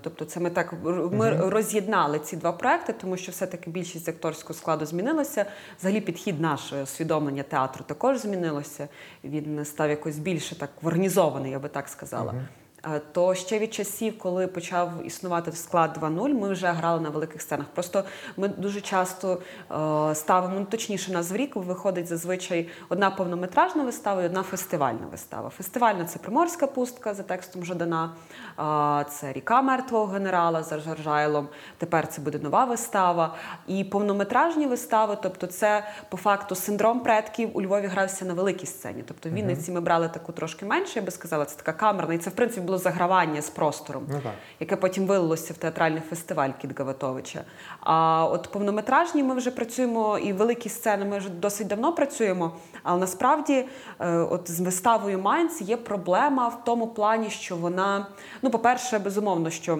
Тобто, 0.00 0.24
це 0.24 0.40
ми 0.40 0.50
так 0.50 0.74
ми 1.12 1.32
угу. 1.32 1.50
роз'єднали 1.50 2.18
ці 2.18 2.36
два 2.36 2.52
проекти, 2.52 2.92
тому 2.92 3.16
що 3.16 3.32
все-таки 3.32 3.70
більшість 3.70 4.08
акторського 4.08 4.54
складу 4.54 4.86
змінилася. 4.86 5.46
Взагалі, 5.78 6.00
підхід 6.00 6.40
наше 6.40 6.82
усвідомлення 6.82 7.42
театру 7.42 7.84
також 7.86 8.18
змінилося. 8.18 8.88
Він 9.24 9.64
став 9.64 9.90
якось 9.90 10.18
більше 10.18 10.58
так 10.58 10.70
організований, 10.82 11.52
я 11.52 11.58
би 11.58 11.68
так 11.68 11.88
сказала. 11.88 12.32
Угу. 12.32 12.40
Е, 12.86 13.00
то 13.12 13.34
ще 13.34 13.58
від 13.58 13.74
часів, 13.74 14.18
коли 14.18 14.46
почав 14.46 14.92
існувати 15.04 15.52
склад 15.52 15.98
2.0, 16.02 16.34
ми 16.34 16.48
вже 16.52 16.66
грали 16.66 17.00
на 17.00 17.08
великих 17.08 17.42
сценах. 17.42 17.66
Просто 17.74 18.04
ми 18.36 18.48
дуже 18.48 18.80
часто 18.80 19.38
е, 19.70 20.14
ставимо 20.14 20.54
ну, 20.60 20.64
точніше 20.64 21.12
нас 21.12 21.30
в 21.30 21.36
рік 21.36 21.56
виходить 21.56 22.06
зазвичай 22.06 22.68
одна 22.88 23.10
повнометражна 23.10 23.84
вистава 23.84 24.22
і 24.22 24.26
одна 24.26 24.42
фестивальна 24.42 25.06
вистава. 25.10 25.50
Фестивальна 25.50 26.04
це 26.04 26.18
Приморська 26.18 26.66
пустка 26.66 27.14
за 27.14 27.22
текстом 27.22 27.64
Жадана, 27.64 28.10
е, 28.58 29.10
це 29.10 29.32
ріка 29.32 29.62
мертвого 29.62 30.06
генерала 30.06 30.62
за 30.62 30.78
Жаржайлом. 30.78 31.48
Тепер 31.78 32.08
це 32.08 32.20
буде 32.20 32.38
нова 32.38 32.64
вистава. 32.64 33.34
І 33.66 33.84
повнометражні 33.84 34.66
вистави, 34.66 35.18
тобто, 35.22 35.46
це 35.46 35.84
по 36.08 36.16
факту 36.16 36.54
синдром 36.54 37.00
предків 37.00 37.50
у 37.54 37.62
Львові 37.62 37.86
грався 37.86 38.24
на 38.24 38.34
великій 38.34 38.66
сцені. 38.66 39.04
Тобто 39.08 39.28
в 39.28 39.32
Вінниці 39.32 39.72
ми 39.72 39.80
брали 39.80 40.08
таку 40.08 40.32
трошки 40.32 40.66
менше, 40.66 40.92
я 40.98 41.04
би 41.04 41.10
сказала, 41.10 41.44
це 41.44 41.56
така 41.56 41.72
камерна, 41.72 42.14
і 42.14 42.18
це 42.18 42.30
в 42.30 42.32
принципі 42.32 42.67
було 42.68 42.78
загравання 42.78 43.42
з 43.42 43.50
простором, 43.50 44.02
ну, 44.08 44.20
так. 44.22 44.32
яке 44.60 44.76
потім 44.76 45.06
вилилося 45.06 45.52
в 45.54 45.56
театральний 45.56 46.02
фестиваль 46.10 46.50
Кіт 46.60 46.78
Гаватовича. 46.78 47.44
А 47.80 48.26
от 48.32 48.48
повнометражні 48.52 49.22
ми 49.22 49.34
вже 49.34 49.50
працюємо, 49.50 50.18
і 50.18 50.32
великі 50.32 50.68
сцени 50.68 51.04
ми 51.04 51.18
вже 51.18 51.28
досить 51.28 51.66
давно 51.66 51.92
працюємо. 51.92 52.52
Але 52.82 53.00
насправді, 53.00 53.64
е, 53.98 54.16
от 54.16 54.50
з 54.50 54.60
виставою 54.60 55.18
Майнц 55.18 55.60
є 55.60 55.76
проблема 55.76 56.48
в 56.48 56.64
тому 56.64 56.86
плані, 56.86 57.30
що 57.30 57.56
вона, 57.56 58.06
ну, 58.42 58.50
по-перше, 58.50 58.98
безумовно, 58.98 59.50
що. 59.50 59.78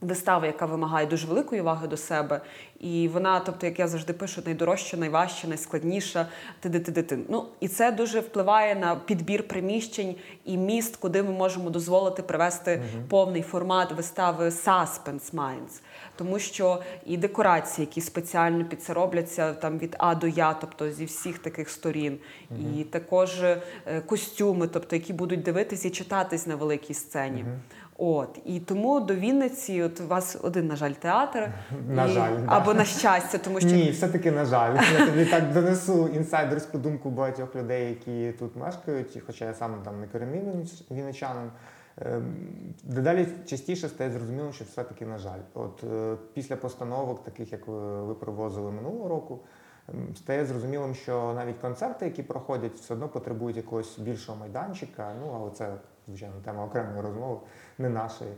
Вистава, 0.00 0.46
яка 0.46 0.66
вимагає 0.66 1.06
дуже 1.06 1.26
великої 1.26 1.60
уваги 1.60 1.86
до 1.86 1.96
себе. 1.96 2.40
І 2.80 3.08
вона, 3.08 3.40
тобто, 3.40 3.66
як 3.66 3.78
я 3.78 3.88
завжди 3.88 4.12
пишу, 4.12 4.42
найдорожча, 4.44 4.96
найважча, 4.96 5.48
найскладніша. 5.48 6.26
ти-ти-ти-ти-ти. 6.60 7.18
Ну 7.28 7.44
і 7.60 7.68
це 7.68 7.92
дуже 7.92 8.20
впливає 8.20 8.74
на 8.74 8.96
підбір 8.96 9.48
приміщень 9.48 10.14
і 10.44 10.56
міст, 10.56 10.96
куди 10.96 11.22
ми 11.22 11.30
можемо 11.30 11.70
дозволити 11.70 12.22
привести 12.22 12.70
uh 12.70 13.08
повний 13.08 13.42
формат 13.42 13.92
вистави 13.92 14.48
Suspense 14.48 15.34
Minds. 15.34 15.80
Тому 16.16 16.38
що 16.38 16.82
і 17.06 17.16
декорації, 17.16 17.86
які 17.86 18.00
спеціально 18.00 18.64
під 18.64 18.82
це 18.82 18.94
робляться 18.94 19.52
там 19.52 19.78
від 19.78 19.96
А 19.98 20.14
до 20.14 20.26
Я, 20.26 20.54
тобто 20.54 20.90
зі 20.90 21.04
всіх 21.04 21.38
таких 21.38 21.70
сторін, 21.70 22.18
uh 22.52 22.80
і 22.80 22.84
також 22.84 23.42
е, 23.42 23.60
костюми, 24.06 24.68
тобто 24.68 24.96
які 24.96 25.12
будуть 25.12 25.42
дивитись 25.42 25.84
і 25.84 25.90
читатись 25.90 26.46
на 26.46 26.56
великій 26.56 26.94
сцені. 26.94 27.44
Uh 27.44 27.58
От 28.02 28.38
і 28.44 28.60
тому 28.60 29.00
до 29.00 29.14
Вінниці, 29.14 29.82
от 29.82 30.00
у 30.00 30.06
вас 30.06 30.36
один, 30.42 30.66
на 30.66 30.76
жаль, 30.76 30.92
театр 30.92 31.52
на 31.88 32.04
і... 32.04 32.08
жаль, 32.08 32.38
або 32.46 32.74
на 32.74 32.84
щастя, 32.84 33.38
тому 33.38 33.60
що 33.60 33.68
ні, 33.68 33.90
все 33.90 34.08
таки 34.08 34.30
на 34.30 34.44
жаль. 34.44 34.78
Я 34.98 35.06
тобі 35.06 35.24
так 35.24 35.52
донесу 35.52 36.08
інсайдерську 36.08 36.78
думку 36.78 37.10
багатьох 37.10 37.56
людей, 37.56 37.88
які 37.88 38.38
тут 38.38 38.56
мешкають, 38.56 39.22
хоча 39.26 39.44
я 39.44 39.54
сам 39.54 39.82
там 39.84 40.00
не 40.00 40.06
корінний 40.06 40.42
вінничанин. 40.90 41.50
Ем, 41.96 42.34
дедалі 42.82 43.28
частіше 43.46 43.88
стає 43.88 44.10
зрозуміло, 44.10 44.52
що 44.52 44.64
все-таки 44.64 45.06
на 45.06 45.18
жаль. 45.18 45.40
От 45.54 45.84
е, 45.84 46.16
після 46.34 46.56
постановок, 46.56 47.24
таких 47.24 47.52
як 47.52 47.68
ви 47.68 48.14
привозили 48.14 48.70
минулого 48.70 49.08
року, 49.08 49.38
ем, 49.88 50.16
стає 50.16 50.46
зрозумілим, 50.46 50.94
що 50.94 51.32
навіть 51.36 51.58
концерти, 51.58 52.04
які 52.04 52.22
проходять, 52.22 52.74
все 52.74 52.94
одно 52.94 53.08
потребують 53.08 53.56
якогось 53.56 53.98
більшого 53.98 54.38
майданчика. 54.38 55.12
Ну 55.20 55.32
але 55.34 55.50
це 55.50 55.74
звичайно, 56.08 56.34
тема 56.44 56.64
окремої 56.64 57.00
розмови, 57.00 57.40
не 57.78 57.88
нашої. 57.88 58.32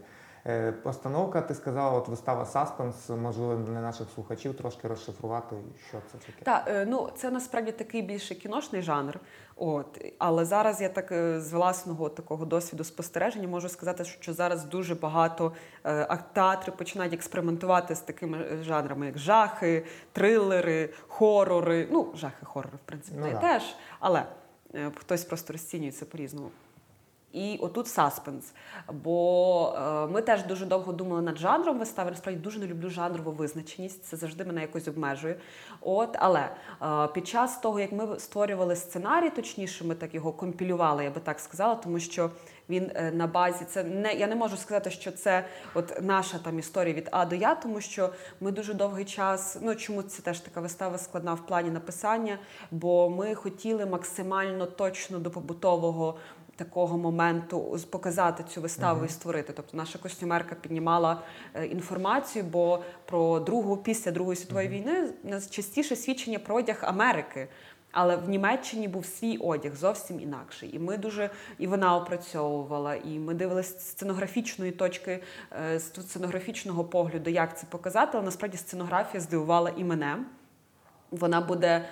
Е, 0.47 0.73
постановка, 0.73 1.41
ти 1.41 1.55
сказала, 1.55 1.99
от 1.99 2.09
вистава 2.09 2.47
Саспенс, 2.47 3.09
можливо, 3.09 3.55
для 3.55 3.81
наших 3.81 4.07
слухачів 4.15 4.57
трошки 4.57 4.89
розшифрувати, 4.89 5.57
що 5.89 5.99
це 6.13 6.19
таке. 6.19 6.45
Так, 6.45 6.65
е, 6.69 6.87
ну 6.87 7.11
це 7.17 7.31
насправді 7.31 7.73
такий 7.73 8.03
більше 8.03 8.35
кіношний 8.35 8.83
жанр. 8.83 9.21
От 9.57 10.05
але 10.19 10.45
зараз 10.45 10.81
я 10.81 10.89
так 10.89 11.13
е, 11.13 11.41
з 11.41 11.53
власного 11.53 12.09
такого 12.09 12.45
досвіду 12.45 12.85
спостереження 12.85 13.49
можу 13.49 13.69
сказати, 13.69 14.05
що 14.05 14.33
зараз 14.33 14.65
дуже 14.65 14.95
багато 14.95 15.53
театрів 16.33 16.77
починають 16.77 17.15
експериментувати 17.15 17.95
з 17.95 18.01
такими 18.01 18.39
жанрами, 18.63 19.07
як 19.07 19.19
жахи, 19.19 19.85
трилери, 20.13 20.91
хорори. 21.09 21.89
Ну, 21.91 22.13
жахи, 22.15 22.45
хорори, 22.45 22.77
в 22.77 22.87
принципі, 22.89 23.19
ну, 23.21 23.41
теж, 23.41 23.77
але 24.01 24.25
хтось 24.95 25.25
просто 25.25 25.53
розцінює 25.53 25.91
це 25.91 26.05
по-різному. 26.05 26.51
І 27.33 27.59
отут 27.61 27.89
саспенс. 27.89 28.53
Бо 28.93 29.75
е, 29.77 30.07
ми 30.07 30.23
теж 30.23 30.43
дуже 30.43 30.67
довго 30.67 30.93
думали 30.93 31.23
над 31.23 31.39
жанром 31.39 31.79
вистави. 31.79 32.11
Насправді 32.11 32.41
дуже 32.41 32.59
не 32.59 32.67
люблю 32.67 32.91
жанрову 32.91 33.31
визначеність. 33.31 34.05
Це 34.05 34.17
завжди 34.17 34.45
мене 34.45 34.61
якось 34.61 34.89
обмежує. 34.89 35.37
От, 35.81 36.17
але 36.19 36.49
е, 36.83 37.09
під 37.15 37.29
час 37.29 37.59
того, 37.59 37.81
як 37.81 37.93
ми 37.93 38.19
створювали 38.19 38.77
сценарій, 38.77 39.31
точніше, 39.31 39.85
ми 39.85 39.95
так 39.95 40.15
його 40.15 40.33
компілювали, 40.33 41.05
я 41.05 41.11
би 41.11 41.21
так 41.21 41.41
сказала, 41.41 41.75
тому 41.75 42.01
що 42.01 42.31
він 42.69 42.91
е, 42.95 43.11
на 43.11 43.27
базі 43.27 43.65
це 43.65 43.85
не 43.85 44.13
я 44.13 44.27
не 44.27 44.35
можу 44.35 44.57
сказати, 44.57 44.91
що 44.91 45.13
це 45.13 45.45
от 45.75 46.03
наша 46.03 46.39
там 46.39 46.59
історія 46.59 46.95
від 46.95 47.09
А 47.13 47.27
до 47.27 47.37
Я, 47.37 47.55
тому 47.55 47.81
що 47.81 48.11
ми 48.41 48.53
дуже 48.53 48.75
довгий 48.75 49.05
час. 49.05 49.59
Ну 49.63 49.75
чому 49.75 50.03
це 50.03 50.23
теж 50.23 50.41
така 50.41 50.61
вистава 50.61 50.99
складна 50.99 51.35
в 51.35 51.47
плані 51.47 51.71
написання? 51.71 52.39
Бо 52.71 53.11
ми 53.11 53.35
хотіли 53.35 53.87
максимально 53.87 54.67
точно 54.67 55.19
до 55.19 55.31
побутового 55.31 56.19
такого 56.65 56.99
моменту 56.99 57.79
показати 57.91 58.45
цю 58.49 58.61
виставу 58.61 59.01
uh 59.01 59.03
-huh. 59.03 59.07
і 59.07 59.13
створити. 59.13 59.53
Тобто 59.57 59.77
наша 59.77 59.99
костюмерка 59.99 60.55
піднімала 60.55 61.23
е, 61.55 61.67
інформацію, 61.67 62.45
бо 62.45 62.83
про 63.05 63.41
другу 63.41 63.77
після 63.77 64.11
Другої 64.11 64.37
світової 64.37 64.69
uh 64.69 64.73
-huh. 64.73 64.75
війни 64.75 65.13
нас 65.25 65.51
частіше 65.51 65.97
свідчення 65.97 66.39
про 66.39 66.57
одяг 66.57 66.79
Америки. 66.83 67.49
Але 67.93 68.17
в 68.17 68.29
Німеччині 68.29 68.89
був 68.89 69.07
свій 69.07 69.37
одяг 69.37 69.75
зовсім 69.77 70.21
інакший. 70.21 70.77
І 70.77 70.79
ми 70.79 70.97
дуже 70.97 71.31
і 71.59 71.67
вона 71.67 71.97
опрацьовувала, 71.97 72.95
і 72.95 73.19
ми 73.19 73.35
дивилися 73.35 73.79
з 73.79 73.89
сценографічної 73.89 74.73
точки, 74.73 75.23
е, 75.73 75.79
з 75.79 75.83
сценографічного 75.83 76.85
погляду, 76.85 77.31
як 77.31 77.59
це 77.59 77.67
показати. 77.67 78.11
Але 78.15 78.25
насправді 78.25 78.57
сценографія 78.57 79.21
здивувала 79.21 79.73
і 79.77 79.85
мене. 79.85 80.19
Вона 81.11 81.41
буде 81.41 81.85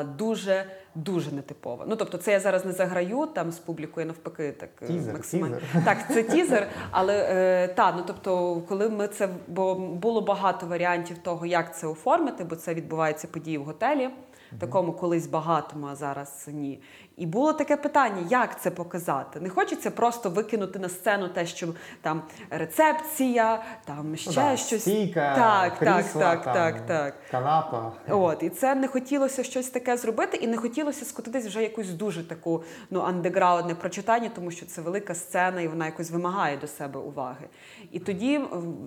е, 0.00 0.04
дуже 0.04 0.66
дуже 0.96 1.32
нетипова. 1.32 1.84
Ну 1.88 1.96
тобто, 1.96 2.18
це 2.18 2.32
я 2.32 2.40
зараз 2.40 2.64
не 2.64 2.72
заграю 2.72 3.26
там 3.26 3.52
з 3.52 3.58
публікою, 3.58 4.06
навпаки, 4.06 4.52
так 4.52 4.70
е, 4.82 4.86
тізер, 4.86 5.14
максимально 5.14 5.56
тізер. 5.56 5.84
так. 5.84 5.98
Це 6.14 6.22
тізер, 6.22 6.68
але 6.90 7.28
е, 7.30 7.68
та 7.68 7.92
ну 7.92 8.02
тобто, 8.06 8.62
коли 8.68 8.88
ми 8.88 9.08
це 9.08 9.28
бо 9.48 9.74
було 9.74 10.20
багато 10.20 10.66
варіантів 10.66 11.18
того, 11.18 11.46
як 11.46 11.78
це 11.78 11.86
оформити, 11.86 12.44
бо 12.44 12.56
це 12.56 12.74
відбувається 12.74 13.28
події 13.28 13.58
в 13.58 13.64
готелі. 13.64 14.10
Такому 14.58 14.92
колись 14.92 15.26
багатому, 15.26 15.86
а 15.86 15.94
зараз 15.94 16.48
ні. 16.52 16.80
І 17.16 17.26
було 17.26 17.52
таке 17.52 17.76
питання, 17.76 18.26
як 18.30 18.60
це 18.60 18.70
показати. 18.70 19.40
Не 19.40 19.48
хочеться 19.48 19.90
просто 19.90 20.30
викинути 20.30 20.78
на 20.78 20.88
сцену 20.88 21.28
те, 21.28 21.46
що 21.46 21.68
там 22.02 22.22
рецепція, 22.50 23.62
там 23.84 24.16
ще 24.16 24.32
да, 24.32 24.56
щось. 24.56 24.80
Стійка, 24.80 25.34
так, 25.34 25.78
крісла, 25.78 26.22
так, 26.22 26.44
там, 26.44 26.54
так, 26.54 26.86
так. 26.86 27.14
Канапа. 27.30 27.92
От, 28.08 28.42
І 28.42 28.50
це 28.50 28.74
не 28.74 28.88
хотілося 28.88 29.44
щось 29.44 29.68
таке 29.68 29.96
зробити, 29.96 30.36
і 30.36 30.46
не 30.46 30.56
хотілося 30.56 31.04
скотитись 31.04 31.46
вже 31.46 31.62
якусь 31.62 31.88
дуже 31.88 32.28
таку 32.28 32.64
ну, 32.90 33.00
андеграундне 33.00 33.74
прочитання, 33.74 34.30
тому 34.34 34.50
що 34.50 34.66
це 34.66 34.80
велика 34.80 35.14
сцена, 35.14 35.60
і 35.60 35.68
вона 35.68 35.86
якось 35.86 36.10
вимагає 36.10 36.56
до 36.56 36.66
себе 36.66 37.00
уваги. 37.00 37.48
І 37.92 37.98
тоді 37.98 38.40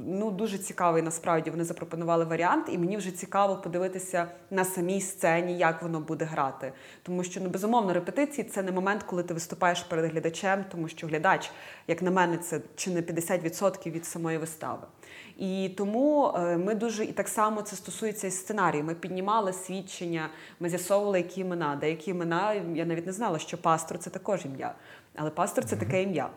ну, 0.08 0.32
дуже 0.32 0.58
цікавий 0.58 1.04
насправді 1.04 1.50
вони 1.50 1.64
запропонували 1.64 2.26
варіант, 2.26 2.66
і 2.72 2.78
мені 2.78 2.98
вже 2.98 3.12
цікаво 3.12 3.56
подивитися 3.56 4.28
на 4.52 4.66
самій 4.66 5.02
сцені, 5.02 5.58
як 5.58 5.82
воно 5.82 6.00
буде 6.00 6.26
грати. 6.26 6.74
Тому 7.04 7.24
що 7.24 7.42
ну, 7.44 7.50
безумовно 7.50 7.94
репетиції 8.20 8.48
це 8.50 8.64
не 8.64 8.72
момент, 8.72 9.04
коли 9.04 9.24
ти 9.24 9.34
виступаєш 9.34 9.84
перед 9.84 10.12
глядачем, 10.12 10.66
тому 10.72 10.88
що 10.88 11.08
глядач, 11.08 11.52
як 11.88 12.02
на 12.02 12.12
мене, 12.12 12.38
це 12.38 12.62
чи 12.76 12.92
не 12.92 13.02
50% 13.02 13.92
від 13.92 14.06
самої 14.06 14.38
вистави. 14.38 14.88
І 15.38 15.70
тому 15.78 16.34
е, 16.36 16.58
ми 16.58 16.76
дуже 16.76 17.04
і 17.04 17.12
так 17.12 17.28
само 17.28 17.62
це 17.62 17.76
стосується 17.76 18.28
і 18.28 18.32
сценарію. 18.32 18.84
Ми 18.84 18.96
піднімали 18.96 19.54
свідчення, 19.54 20.30
ми 20.60 20.70
з'ясовували, 20.70 21.18
які 21.18 21.42
імена. 21.42 21.76
Деякі 21.76 22.12
імена 22.12 22.54
я 22.54 22.86
навіть 22.86 23.06
не 23.06 23.14
знала, 23.14 23.40
що 23.40 23.58
пастор 23.58 23.98
це 23.98 24.10
також 24.10 24.46
ім'я, 24.46 24.76
але 25.16 25.30
пастор 25.30 25.66
це 25.66 25.76
таке 25.76 26.04
ім'я. 26.04 26.30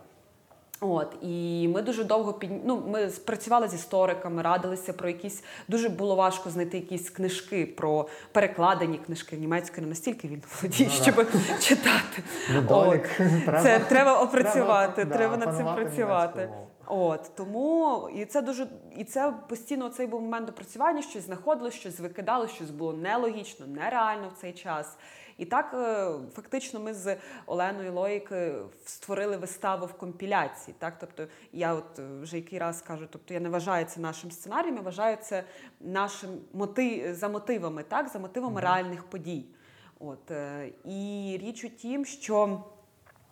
От 0.85 1.17
і 1.23 1.69
ми 1.75 1.83
дуже 1.83 2.05
довго 2.05 2.33
під... 2.33 2.51
ну, 2.65 2.83
Ми 2.87 3.11
спрацювали 3.11 3.69
з 3.69 3.75
істориками, 3.75 4.43
радилися 4.43 4.93
про 4.93 5.09
якісь 5.09 5.45
дуже 5.69 5.89
було 5.89 6.15
важко 6.15 6.51
знайти 6.51 6.77
якісь 6.77 7.11
книжки 7.11 7.67
про 7.67 8.09
перекладені 8.33 8.99
книжки 8.99 9.37
німецькою 9.37 9.83
не 9.83 9.89
настільки 9.89 10.29
він 10.29 10.43
володіє, 10.63 10.91
ну, 10.93 11.03
щоб 11.03 11.27
читати. 11.61 12.23
Недолік. 12.55 13.09
Треба, 13.17 13.63
Це 13.63 13.79
треба 13.79 14.21
опрацювати, 14.21 15.05
треба, 15.05 15.17
треба 15.17 15.37
над 15.37 15.57
цим 15.57 15.67
працювати. 15.75 16.49
От 16.95 17.31
тому 17.35 18.09
і 18.15 18.25
це 18.25 18.43
дуже 18.43 18.67
і 18.97 19.05
це 19.05 19.35
постійно 19.49 19.89
цей 19.89 20.07
був 20.07 20.23
момент 20.23 20.51
опрацювання, 20.51 21.03
щось 21.03 21.25
знаходило, 21.25 21.71
щось 21.71 22.01
викидало, 22.01 22.49
щось 22.49 22.71
було 22.71 22.93
нелогічно, 22.93 23.67
нереально 23.67 24.29
в 24.29 24.41
цей 24.41 24.53
час. 24.53 24.97
І 25.39 25.45
так 25.45 25.75
е, 25.75 26.11
фактично 26.35 26.81
ми 26.81 26.95
з 26.95 27.17
Оленою 27.47 27.93
Лоїк 27.93 28.33
е, 28.33 28.55
створили 28.85 29.37
виставу 29.37 29.87
в 29.87 29.93
компіляції. 29.93 30.75
Так, 30.79 30.95
тобто 31.01 31.27
я 31.53 31.75
от 31.75 31.99
е, 31.99 32.03
вже 32.23 32.37
який 32.37 32.59
раз 32.59 32.83
кажу, 32.83 33.07
тобто 33.11 33.35
я 33.35 33.41
не 33.41 33.49
вважаю 33.49 33.85
це 33.85 34.01
нашим 34.01 34.31
сценарієм, 34.31 34.77
я 34.77 34.83
вважаю 34.83 35.17
це 35.23 35.45
нашим 35.81 36.31
мотив 36.53 37.15
за 37.15 37.29
мотивами, 37.29 37.83
так, 37.83 38.09
за 38.09 38.19
мотивами 38.19 38.61
mm-hmm. 38.61 38.65
реальних 38.65 39.05
подій. 39.05 39.45
От 40.01 40.31
і 40.85 41.39
річ 41.43 41.65
у 41.65 41.69
тім, 41.69 42.05
що 42.05 42.65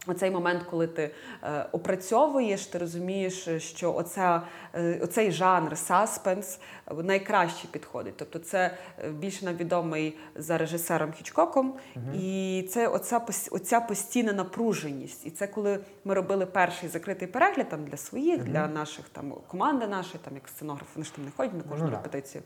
Оцей 0.07 0.31
момент, 0.31 0.63
коли 0.71 0.87
ти 0.87 1.11
е, 1.43 1.67
опрацьовуєш, 1.73 2.67
ти 2.67 2.79
розумієш, 2.79 3.49
що 3.59 3.95
оця, 3.95 4.43
е, 4.75 5.01
оцей 5.03 5.33
жанр 5.33 5.79
саспенс 5.79 6.59
найкраще 6.97 7.69
підходить. 7.69 8.15
Тобто, 8.17 8.39
це 8.39 8.77
е, 8.99 9.11
більше 9.11 9.45
нам 9.45 9.57
відомий 9.57 10.19
за 10.35 10.59
режисером 10.59 11.13
Хічкоком, 11.13 11.75
угу. 11.97 12.05
і 12.15 12.63
це 12.71 12.89
оця 12.89 13.21
оця 13.51 13.81
постійна 13.81 14.33
напруженість. 14.33 15.27
І 15.27 15.31
це 15.31 15.47
коли 15.47 15.79
ми 16.05 16.15
робили 16.15 16.47
перший 16.47 16.89
закритий 16.89 17.29
перегляд 17.29 17.69
там 17.69 17.85
для 17.85 17.97
своїх, 17.97 18.37
угу. 18.37 18.49
для 18.51 18.69
наших 18.69 19.09
там 19.09 19.35
команди 19.47 19.87
нашої, 19.87 20.25
там 20.25 20.35
як 20.35 20.49
сценограф, 20.49 20.89
вони 20.95 21.05
ж 21.05 21.15
там 21.15 21.25
не 21.25 21.31
ходять 21.31 21.55
на 21.55 21.63
кожну 21.63 21.87
ну, 21.87 21.93
репетицію. 21.93 22.43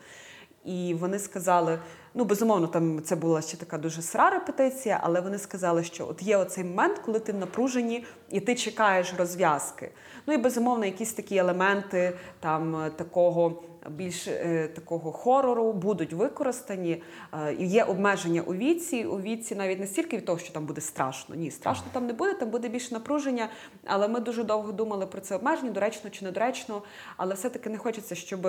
І 0.65 0.95
вони 0.95 1.19
сказали: 1.19 1.79
ну 2.15 2.25
безумовно, 2.25 2.67
там 2.67 3.03
це 3.03 3.17
була 3.17 3.43
ще 3.43 3.57
така 3.57 3.79
дуже 3.79 4.03
сира 4.03 4.31
репетиція, 4.31 5.01
але 5.03 5.21
вони 5.21 5.39
сказали, 5.39 5.85
що 5.85 6.09
от 6.09 6.23
є 6.23 6.37
оцей 6.37 6.65
момент, 6.65 6.99
коли 6.99 7.21
ти 7.21 7.33
в 7.33 7.37
напруженні 7.37 8.05
і 8.31 8.41
ти 8.41 8.55
чекаєш 8.55 9.15
розв'язки. 9.19 9.91
Ну 10.27 10.35
і 10.35 10.37
безумовно, 10.37 10.85
якісь 10.85 11.13
такі 11.13 11.37
елементи 11.37 12.13
там 12.41 12.91
такого. 12.97 13.63
Більш 13.91 14.29
е, 14.29 14.69
такого 14.75 15.13
хорору 15.13 15.73
будуть 15.73 16.13
використані. 16.13 17.03
Е, 17.33 17.55
є 17.55 17.85
обмеження 17.85 18.43
у 18.43 18.55
віці. 18.55 19.05
У 19.05 19.21
віці 19.21 19.55
навіть 19.55 19.81
не 19.81 19.87
стільки 19.87 20.17
від 20.17 20.25
того, 20.25 20.39
що 20.39 20.53
там 20.53 20.67
буде 20.67 20.81
страшно. 20.81 21.35
Ні, 21.35 21.51
страшно 21.51 21.87
там 21.93 22.07
не 22.07 22.13
буде, 22.13 22.35
там 22.35 22.51
буде 22.51 22.69
більше 22.69 22.95
напруження. 22.95 23.49
Але 23.87 24.09
ми 24.09 24.21
дуже 24.21 24.45
довго 24.45 24.73
думали 24.73 25.07
про 25.07 25.21
це 25.21 25.37
обмеження, 25.37 25.71
доречно 25.71 26.11
чи 26.11 26.25
недоречно. 26.25 26.83
Але 27.17 27.35
все-таки 27.35 27.71
не 27.71 27.79
хочеться, 27.79 28.15
щоб. 28.15 28.47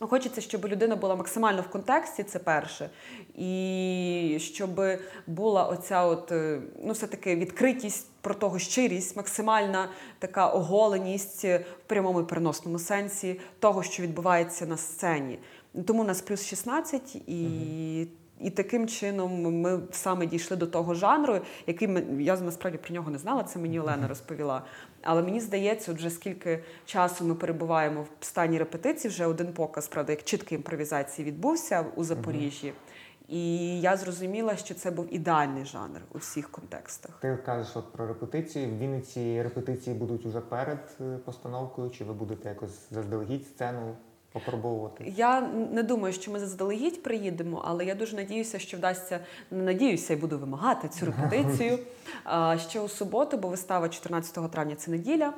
Хочеться, 0.00 0.40
щоб 0.40 0.66
людина 0.66 0.96
була 0.96 1.16
максимально 1.16 1.62
в 1.62 1.68
контексті, 1.68 2.22
це 2.22 2.38
перше, 2.38 2.90
і 3.34 4.38
щоб 4.40 4.80
була 5.26 5.64
оця 5.64 6.04
от, 6.04 6.32
е, 6.32 6.60
ну, 6.84 6.92
все-таки 6.92 7.36
відкритість 7.36 8.06
про 8.20 8.34
того, 8.34 8.58
щирість, 8.58 9.16
максимальна 9.16 9.88
така 10.18 10.46
оголеність 10.46 11.44
в 11.44 11.64
прямому 11.86 12.20
і 12.20 12.24
переносному 12.24 12.78
сенсі 12.78 13.40
того, 13.58 13.82
що 13.82 14.02
відбувається 14.02 14.66
на 14.66 14.76
сцені. 14.76 15.38
Тому 15.86 16.02
у 16.02 16.06
нас 16.06 16.20
плюс 16.20 16.46
16 16.46 17.16
і. 17.26 18.06
І 18.44 18.50
таким 18.50 18.88
чином 18.88 19.60
ми 19.60 19.80
саме 19.90 20.26
дійшли 20.26 20.56
до 20.56 20.66
того 20.66 20.94
жанру, 20.94 21.40
який 21.66 21.88
ми 21.88 22.22
я 22.22 22.40
насправді 22.40 22.78
про 22.78 22.94
нього 22.94 23.10
не 23.10 23.18
знала. 23.18 23.42
Це 23.42 23.58
мені 23.58 23.80
Олена 23.80 24.08
розповіла. 24.08 24.62
Але 25.02 25.22
мені 25.22 25.40
здається, 25.40 25.92
от 25.92 25.98
вже 25.98 26.10
скільки 26.10 26.64
часу 26.84 27.24
ми 27.24 27.34
перебуваємо 27.34 28.06
в 28.20 28.24
стані 28.24 28.58
репетиції, 28.58 29.10
вже 29.10 29.26
один 29.26 29.52
показ, 29.52 29.88
правда, 29.88 30.12
як 30.12 30.22
чіткий 30.22 30.58
імпровізації 30.58 31.28
відбувся 31.28 31.84
у 31.96 32.04
Запоріжжі. 32.04 32.72
І 33.28 33.80
я 33.80 33.96
зрозуміла, 33.96 34.56
що 34.56 34.74
це 34.74 34.90
був 34.90 35.14
ідеальний 35.14 35.64
жанр 35.64 36.00
у 36.14 36.18
всіх 36.18 36.50
контекстах. 36.50 37.18
Ти 37.20 37.38
кажеш 37.46 37.76
от 37.76 37.92
про 37.92 38.06
репетиції. 38.06 38.66
В 38.66 38.78
Вінниці 38.78 39.42
репетиції 39.42 39.96
будуть 39.96 40.26
уже 40.26 40.40
перед 40.40 40.96
е, 41.00 41.18
постановкою, 41.24 41.90
чи 41.90 42.04
ви 42.04 42.12
будете 42.12 42.48
якось 42.48 42.90
заздалегідь 42.90 43.46
сцену 43.46 43.96
опробовувати? 44.34 45.12
Я 45.16 45.40
не 45.72 45.82
думаю, 45.82 46.14
що 46.14 46.30
ми 46.30 46.38
заздалегідь 46.38 47.02
приїдемо, 47.02 47.62
але 47.64 47.84
я 47.84 47.94
дуже 47.94 48.16
надіюся, 48.16 48.58
що 48.58 48.76
вдасться 48.76 49.20
не 49.50 49.62
надіюся 49.62 50.12
і 50.12 50.16
буду 50.16 50.38
вимагати 50.38 50.88
цю 50.88 51.06
репетицію. 51.06 51.78
Ще 52.68 52.80
у 52.80 52.88
суботу, 52.88 53.36
бо 53.36 53.48
вистава 53.48 53.88
14 53.88 54.50
травня 54.50 54.74
це 54.74 54.90
неділя. 54.90 55.32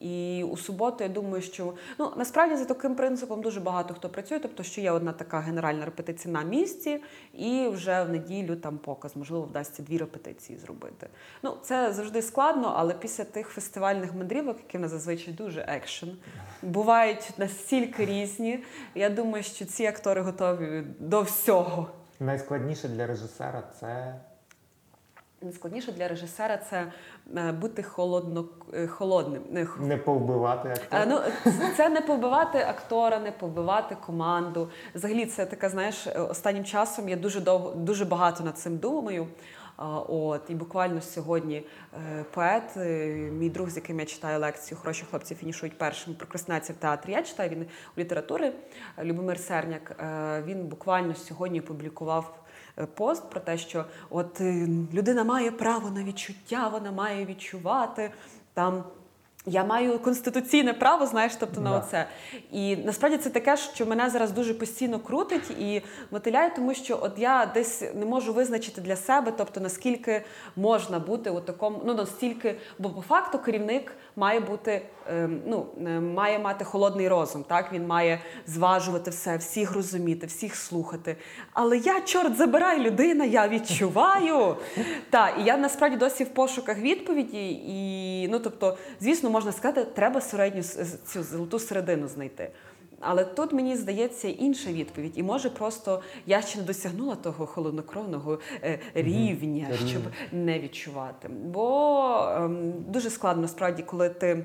І 0.00 0.44
у 0.50 0.56
суботу 0.56 1.04
я 1.04 1.10
думаю, 1.10 1.42
що 1.42 1.74
ну 1.98 2.12
насправді 2.16 2.56
за 2.56 2.64
таким 2.64 2.94
принципом 2.94 3.42
дуже 3.42 3.60
багато 3.60 3.94
хто 3.94 4.08
працює, 4.08 4.38
тобто 4.38 4.62
що 4.62 4.80
є 4.80 4.90
одна 4.90 5.12
така 5.12 5.40
генеральна 5.40 5.84
репетиція 5.84 6.34
на 6.34 6.42
місці, 6.42 7.02
і 7.34 7.68
вже 7.68 8.02
в 8.02 8.08
неділю 8.08 8.56
там 8.56 8.78
показ, 8.78 9.16
можливо, 9.16 9.44
вдасться 9.44 9.82
дві 9.82 9.98
репетиції 9.98 10.58
зробити. 10.58 11.08
Ну 11.42 11.56
це 11.62 11.92
завжди 11.92 12.22
складно, 12.22 12.74
але 12.76 12.94
після 12.94 13.24
тих 13.24 13.48
фестивальних 13.48 14.14
мандрівок, 14.14 14.56
які 14.66 14.78
в 14.78 14.80
нас 14.80 14.90
зазвичай 14.90 15.34
дуже 15.34 15.60
екшен, 15.60 16.16
бувають 16.62 17.30
настільки 17.38 18.04
різні. 18.04 18.31
Я 18.94 19.10
думаю, 19.10 19.44
що 19.44 19.64
ці 19.64 19.86
актори 19.86 20.20
готові 20.20 20.84
до 20.98 21.22
всього. 21.22 21.88
Найскладніше 22.20 22.88
для 22.88 23.06
режисера 23.06 23.62
це. 23.80 24.14
Найскладніше 25.42 25.92
для 25.92 26.08
режисера 26.08 26.56
це 26.70 26.92
е, 27.36 27.52
бути 27.52 27.82
холодно, 27.82 28.44
е, 28.74 28.86
холодним. 28.86 29.42
Не, 29.50 29.66
не 29.80 29.96
повбивати 29.96 30.68
актора. 30.68 31.06
Ну, 31.06 31.20
Це 31.76 31.88
не 31.88 32.00
повбивати 32.00 32.58
актора, 32.58 33.18
не 33.18 33.32
повбивати 33.32 33.96
команду. 34.06 34.70
Взагалі, 34.94 35.26
це 35.26 35.46
така, 35.46 35.68
знаєш, 35.68 36.06
останнім 36.06 36.64
часом 36.64 37.08
я 37.08 37.16
дуже 37.16 37.40
довго 37.40 37.70
дуже 37.70 38.04
багато 38.04 38.44
над 38.44 38.58
цим 38.58 38.76
думаю. 38.76 39.26
От 39.76 40.42
і 40.48 40.54
буквально 40.54 41.00
сьогодні 41.00 41.66
е, 41.94 42.24
поет, 42.34 42.76
е, 42.76 43.06
мій 43.32 43.50
друг, 43.50 43.70
з 43.70 43.76
яким 43.76 44.00
я 44.00 44.06
читаю 44.06 44.40
лекцію 44.40 44.78
Хороші 44.78 45.04
хлопці 45.10 45.34
фінішують 45.34 45.78
першим 45.78 46.14
прокрастинація 46.14 46.76
в 46.78 46.80
театрі. 46.80 47.12
Я 47.12 47.22
читаю 47.22 47.50
він 47.50 47.66
у 47.96 48.00
літератури 48.00 48.52
Любомир 49.02 49.38
Серняк. 49.38 49.90
Е, 49.90 50.42
він 50.46 50.66
буквально 50.66 51.14
сьогодні 51.14 51.60
публікував. 51.60 52.38
Пост 52.94 53.30
про 53.30 53.40
те, 53.40 53.58
що 53.58 53.84
от 54.10 54.40
людина 54.92 55.24
має 55.24 55.50
право 55.50 55.90
на 55.90 56.04
відчуття, 56.04 56.68
вона 56.68 56.92
має 56.92 57.24
відчувати 57.24 58.10
там 58.54 58.84
я 59.46 59.64
маю 59.64 59.98
конституційне 59.98 60.72
право, 60.72 61.06
знаєш, 61.06 61.32
тобто 61.40 61.60
на 61.60 61.76
оце. 61.76 62.06
І 62.52 62.76
насправді 62.76 63.18
це 63.18 63.30
таке, 63.30 63.56
що 63.56 63.86
мене 63.86 64.10
зараз 64.10 64.30
дуже 64.32 64.54
постійно 64.54 64.98
крутить 64.98 65.50
і 65.50 65.82
мотиляє, 66.10 66.50
тому 66.56 66.74
що 66.74 66.98
от 67.02 67.12
я 67.18 67.46
десь 67.54 67.82
не 67.94 68.06
можу 68.06 68.32
визначити 68.32 68.80
для 68.80 68.96
себе, 68.96 69.32
тобто 69.36 69.60
наскільки 69.60 70.24
можна 70.56 70.98
бути 70.98 71.30
у 71.30 71.40
такому, 71.40 71.82
ну 71.86 71.94
настільки, 71.94 72.54
бо 72.78 72.90
по 72.90 73.02
факту 73.02 73.38
керівник 73.38 73.92
має 74.16 74.40
бути, 74.40 74.82
ем, 75.08 75.40
ну 75.46 75.66
е, 75.86 76.00
має 76.00 76.38
мати 76.38 76.64
холодний 76.64 77.08
розум. 77.08 77.44
Так 77.44 77.72
він 77.72 77.86
має 77.86 78.20
зважувати 78.46 79.10
все, 79.10 79.36
всіх 79.36 79.74
розуміти, 79.74 80.26
всіх 80.26 80.56
слухати. 80.56 81.16
Але 81.52 81.78
я, 81.78 82.00
чорт, 82.00 82.36
забирай 82.36 82.80
людина, 82.80 83.24
я 83.24 83.48
відчуваю. 83.48 84.56
Та 85.10 85.28
і 85.28 85.44
я 85.44 85.56
насправді 85.56 85.96
досі 85.96 86.24
в 86.24 86.28
пошуках 86.28 86.78
відповіді, 86.78 87.50
і 87.66 88.28
ну 88.28 88.38
тобто, 88.38 88.76
звісно 89.00 89.30
можна 89.30 89.52
сказати, 89.52 89.84
треба 89.94 90.20
середню 90.20 90.62
цю 91.06 91.22
золоту 91.22 91.58
середину 91.58 92.08
знайти. 92.08 92.50
Але 93.04 93.24
тут 93.24 93.52
мені 93.52 93.76
здається 93.76 94.28
інша 94.28 94.72
відповідь, 94.72 95.12
і 95.14 95.22
може 95.22 95.50
просто 95.50 96.02
я 96.26 96.42
ще 96.42 96.58
не 96.58 96.64
досягнула 96.64 97.14
того 97.14 97.46
холоднокровного 97.46 98.38
е, 98.62 98.78
рівня, 98.94 99.68
щоб 99.86 100.02
не 100.32 100.58
відчувати. 100.58 101.28
Бо 101.28 102.08
ем, 102.36 102.72
дуже 102.88 103.10
складно 103.10 103.48
справді, 103.48 103.82
коли 103.82 104.08
ти. 104.08 104.44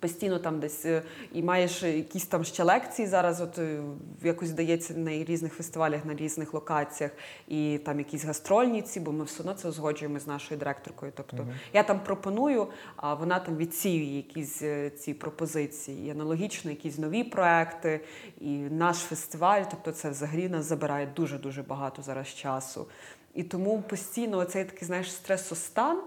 Постійно 0.00 0.38
там 0.38 0.60
десь 0.60 0.86
е, 0.86 1.02
і 1.32 1.42
маєш 1.42 1.82
якісь 1.82 2.26
там 2.26 2.44
ще 2.44 2.62
лекції 2.62 3.08
зараз, 3.08 3.40
от 3.40 3.58
е, 3.58 3.80
якось 4.22 4.48
здається 4.48 4.94
на 4.94 5.10
різних 5.10 5.52
фестивалях, 5.52 6.04
на 6.04 6.14
різних 6.14 6.54
локаціях, 6.54 7.10
і 7.48 7.78
там 7.84 7.98
якісь 7.98 8.24
гастрольні 8.24 8.82
ці, 8.82 9.00
бо 9.00 9.12
ми 9.12 9.24
все 9.24 9.40
одно 9.40 9.54
це 9.54 9.68
узгоджуємо 9.68 10.18
з 10.18 10.26
нашою 10.26 10.58
директоркою. 10.58 11.12
Тобто 11.16 11.36
uh-huh. 11.36 11.54
я 11.72 11.82
там 11.82 12.00
пропоную, 12.00 12.66
а 12.96 13.14
вона 13.14 13.38
там 13.38 13.56
відсіює 13.56 14.16
якісь 14.16 14.62
е, 14.62 14.90
ці 14.90 15.14
пропозиції. 15.14 16.06
І 16.06 16.10
аналогічно, 16.10 16.70
якісь 16.70 16.98
нові 16.98 17.24
проекти, 17.24 18.00
і 18.40 18.48
наш 18.56 18.96
фестиваль, 18.96 19.62
тобто 19.70 19.92
це 19.92 20.10
взагалі 20.10 20.48
нас 20.48 20.64
забирає 20.64 21.12
дуже 21.16 21.38
дуже 21.38 21.62
багато 21.62 22.02
зараз 22.02 22.28
часу. 22.28 22.86
І 23.34 23.42
тому 23.42 23.82
постійно 23.82 24.44
цей 24.44 24.64
такий 24.64 24.86
знаєш 24.86 25.12
стресостан. 25.12 26.02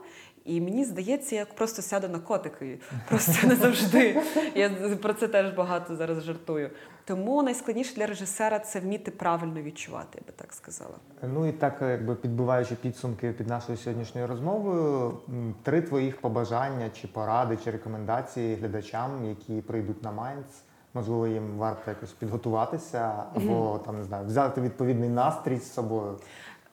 І 0.45 0.61
мені 0.61 0.85
здається, 0.85 1.35
я 1.35 1.45
просто 1.45 1.81
сяду 1.81 2.07
на 2.07 2.19
котики. 2.19 2.79
Просто 3.09 3.47
не 3.47 3.55
завжди. 3.55 4.21
Я 4.55 4.69
про 5.01 5.13
це 5.13 5.27
теж 5.27 5.53
багато 5.53 5.95
зараз 5.95 6.23
жартую. 6.23 6.69
Тому 7.05 7.43
найскладніше 7.43 7.95
для 7.95 8.05
режисера 8.05 8.59
це 8.59 8.79
вміти 8.79 9.11
правильно 9.11 9.61
відчувати, 9.61 10.21
я 10.21 10.21
би 10.27 10.33
так 10.35 10.53
сказала. 10.53 10.95
Ну 11.33 11.47
і 11.47 11.51
так, 11.51 11.77
якби 11.81 12.15
підбиваючи 12.15 12.75
підсумки 12.75 13.31
під 13.31 13.47
нашою 13.47 13.77
сьогоднішньою 13.77 14.27
розмовою, 14.27 15.17
три 15.63 15.81
твоїх 15.81 16.21
побажання, 16.21 16.89
чи 17.01 17.07
поради, 17.07 17.57
чи 17.63 17.71
рекомендації 17.71 18.55
глядачам, 18.55 19.25
які 19.25 19.61
прийдуть 19.61 20.03
на 20.03 20.11
Майнц. 20.11 20.47
Можливо, 20.93 21.27
їм 21.27 21.57
варто 21.57 21.91
якось 21.91 22.11
підготуватися, 22.11 23.23
або 23.35 23.79
там 23.85 23.97
не 23.97 24.03
знаю, 24.03 24.25
взяти 24.25 24.61
відповідний 24.61 25.09
настрій 25.09 25.57
з 25.57 25.73
собою. 25.73 26.17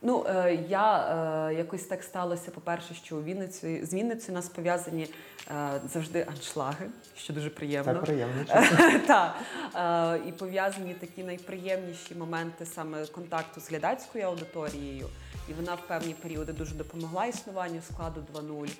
Ну, 0.03 0.27
е, 0.29 0.59
я 0.69 0.99
е, 1.51 1.55
якось 1.55 1.83
так 1.83 2.03
сталося. 2.03 2.51
По-перше, 2.51 2.95
що 2.95 3.17
у 3.17 3.23
Вінниці 3.23 3.85
з 3.85 3.95
Вінницею 3.95 4.35
нас 4.35 4.49
пов'язані 4.49 5.09
е, 5.51 5.81
завжди 5.93 6.27
аншлаги, 6.29 6.87
що 7.17 7.33
дуже 7.33 7.51
приємно. 7.51 7.95
Це 7.95 8.01
приємно. 8.01 8.45
Так. 9.07 9.35
І 10.29 10.33
пов'язані 10.33 10.95
такі 10.95 11.23
найприємніші 11.23 12.15
моменти 12.15 12.67
саме 12.67 13.07
контакту 13.07 13.61
з 13.61 13.69
глядацькою 13.69 14.25
аудиторією. 14.25 15.07
І 15.49 15.53
вона 15.53 15.75
в 15.75 15.81
певні 15.89 16.15
періоди 16.15 16.53
дуже 16.53 16.75
допомогла 16.75 17.27
існуванню 17.27 17.81
складу 17.93 18.25
2.0. 18.35 18.71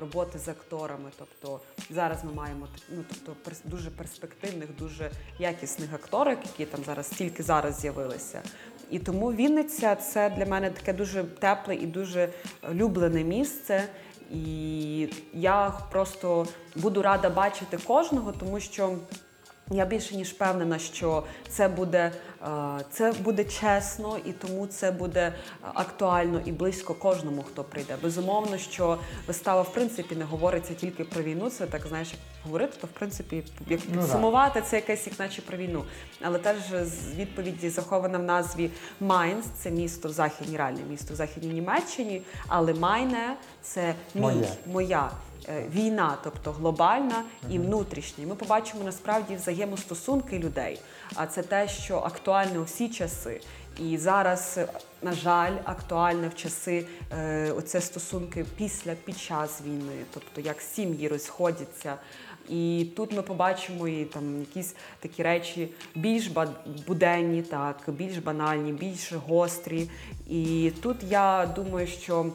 Роботи 0.00 0.38
з 0.38 0.48
акторами, 0.48 1.10
тобто 1.18 1.60
зараз 1.90 2.24
ми 2.24 2.32
маємо 2.32 2.68
ну, 2.88 3.04
тобто 3.26 3.52
дуже 3.64 3.90
перспективних, 3.90 4.76
дуже 4.78 5.10
якісних 5.38 5.94
акторів, 5.94 6.38
які 6.44 6.64
там 6.64 6.84
зараз 6.84 7.08
тільки 7.08 7.42
зараз 7.42 7.80
з'явилися. 7.80 8.42
І 8.90 8.98
тому 8.98 9.32
Вінниця 9.32 9.94
це 9.94 10.30
для 10.30 10.46
мене 10.46 10.70
таке 10.70 10.92
дуже 10.92 11.24
тепле 11.24 11.74
і 11.74 11.86
дуже 11.86 12.28
люблене 12.72 13.24
місце. 13.24 13.84
І 14.30 15.08
я 15.34 15.72
просто 15.92 16.46
буду 16.76 17.02
рада 17.02 17.30
бачити 17.30 17.78
кожного, 17.86 18.32
тому 18.32 18.60
що 18.60 18.96
Я 19.72 19.84
більше 19.84 20.16
ніж 20.16 20.28
впевнена, 20.28 20.78
що 20.78 21.22
це 21.48 21.68
буде, 21.68 22.12
е, 22.42 22.48
це 22.90 23.12
буде 23.12 23.44
чесно 23.44 24.18
і 24.24 24.32
тому 24.32 24.66
це 24.66 24.90
буде 24.90 25.34
актуально 25.74 26.40
і 26.44 26.52
близько 26.52 26.94
кожному, 26.94 27.42
хто 27.42 27.64
прийде. 27.64 27.96
Безумовно, 28.02 28.58
що 28.58 28.98
вистава 29.26 29.62
в 29.62 29.72
принципі 29.72 30.16
не 30.16 30.24
говориться 30.24 30.74
тільки 30.74 31.04
про 31.04 31.22
війну. 31.22 31.50
Це 31.50 31.66
так 31.66 31.86
знаєш, 31.86 32.08
як 32.08 32.18
говорити, 32.44 32.76
то 32.80 32.86
в 32.86 32.90
принципі, 32.90 33.44
як 33.68 33.80
Ну, 33.88 34.00
підсумувати, 34.00 34.62
це 34.66 34.76
якесь 34.76 35.06
як 35.06 35.18
наче 35.18 35.42
про 35.42 35.56
війну. 35.58 35.84
Але 36.22 36.38
теж 36.38 36.56
з 36.82 37.14
відповіді 37.14 37.68
захована 37.70 38.18
в 38.18 38.22
назві 38.22 38.70
Майнц, 39.00 39.44
це 39.56 39.70
місто 39.70 40.08
в 40.08 40.12
західній 40.12 40.56
реальне 40.56 40.80
місто 40.90 41.14
в 41.14 41.16
західній 41.16 41.52
Німеччині, 41.54 42.22
але 42.48 42.74
Майне 42.74 43.36
це 43.62 43.94
мій, 44.14 44.44
моя 44.66 45.10
війна, 45.74 46.18
тобто 46.24 46.52
глобальна 46.52 47.22
і 47.50 47.58
внутрішня. 47.58 48.26
Ми 48.26 48.34
побачимо 48.34 48.84
насправді 48.84 49.34
взаємостосунки 49.34 50.38
людей. 50.38 50.80
А 51.14 51.26
це 51.26 51.42
те, 51.42 51.68
що 51.68 51.96
актуальне 51.96 52.58
у 52.58 52.64
всі 52.64 52.88
часи. 52.88 53.40
І 53.78 53.98
зараз, 53.98 54.54
е, 54.58 54.66
на 55.02 55.12
жаль, 55.12 55.52
актуальне 55.64 56.28
в 56.28 56.34
часи 56.34 56.86
е, 57.12 57.52
оце 57.52 57.80
стосунки 57.80 58.44
після 58.56 58.94
під 58.94 59.18
час 59.18 59.62
війни, 59.66 60.04
тобто 60.14 60.40
як 60.40 60.60
сім'ї 60.60 61.08
розходяться. 61.08 61.94
І 62.48 62.86
тут 62.96 63.12
ми 63.12 63.22
побачимо 63.22 63.88
і 63.88 64.04
там 64.04 64.40
якісь 64.40 64.74
такі 65.00 65.22
речі 65.22 65.68
більш 65.94 66.30
буденні, 66.86 67.42
так 67.42 67.76
більш 67.86 68.18
банальні, 68.18 68.72
більш 68.72 69.12
гострі. 69.12 69.90
І 70.28 70.72
тут 70.82 70.96
я 71.02 71.52
думаю, 71.56 71.86
що 71.86 72.26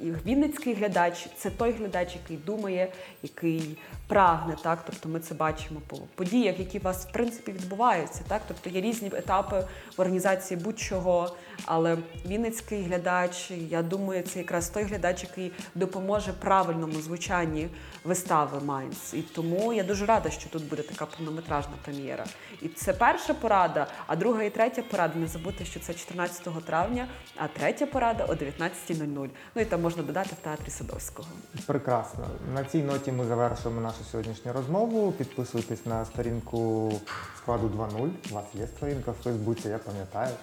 Вінницький 0.00 0.74
глядач 0.74 1.28
це 1.36 1.50
той 1.50 1.72
глядач, 1.72 2.14
який 2.14 2.36
думає, 2.36 2.92
який 3.22 3.78
прагне, 4.06 4.56
так 4.62 4.78
тобто 4.86 5.08
ми 5.08 5.20
це 5.20 5.34
бачимо 5.34 5.80
по 5.86 5.96
подіях, 5.96 6.58
які 6.58 6.78
у 6.78 6.82
вас 6.82 7.06
в 7.06 7.12
принципі 7.12 7.52
відбуваються. 7.52 8.20
Так, 8.28 8.42
тобто 8.48 8.70
є 8.70 8.80
різні 8.80 9.10
етапи 9.14 9.66
в 9.96 10.00
організації 10.00 10.60
будь-чого. 10.60 11.36
Але 11.64 11.98
Вінницький 12.26 12.82
глядач, 12.82 13.50
я 13.50 13.82
думаю, 13.82 14.22
це 14.22 14.38
якраз 14.38 14.68
той 14.68 14.82
глядач, 14.82 15.22
який 15.22 15.52
допоможе 15.74 16.32
правильному 16.32 17.00
звучанні 17.00 17.68
вистави 18.04 18.60
Майнц. 18.64 19.14
І 19.14 19.22
тому 19.22 19.72
я 19.72 19.82
дуже 19.84 20.06
рада, 20.06 20.30
що 20.30 20.48
тут 20.48 20.68
буде 20.68 20.82
така 20.82 21.06
повнометражна 21.06 21.72
прем'єра. 21.84 22.24
І 22.62 22.68
це 22.68 22.92
перша 22.92 23.34
порада, 23.34 23.86
а 24.06 24.16
друга 24.16 24.42
і 24.42 24.50
третя 24.50 24.82
порада. 24.82 25.18
Не 25.18 25.26
забудьте, 25.26 25.64
що 25.64 25.80
це 25.80 25.94
14 25.94 26.64
травня, 26.66 27.08
а 27.36 27.48
третя 27.48 27.86
порада 27.86 28.24
о 28.24 28.32
19.00. 28.32 29.28
Ну 29.54 29.62
і 29.62 29.64
там 29.64 29.83
можна 29.84 30.02
додати 30.02 30.30
в 30.40 30.44
театрі 30.44 30.70
Садовського. 30.70 31.28
Прекрасно. 31.66 32.24
На 32.54 32.64
цій 32.64 32.82
ноті 32.82 33.12
ми 33.12 33.24
завершуємо 33.26 33.80
нашу 33.80 34.04
сьогоднішню 34.10 34.52
розмову. 34.52 35.12
Підписуйтесь 35.12 35.86
на 35.86 36.04
сторінку 36.04 36.92
складу 37.38 37.66
2.0. 37.68 38.08
У 38.30 38.34
вас 38.34 38.44
є 38.54 38.66
сторінка 38.66 39.10
в 39.10 39.14
Фейсбуці, 39.24 39.68
я 39.68 39.78
пам'ятаю. 39.78 40.34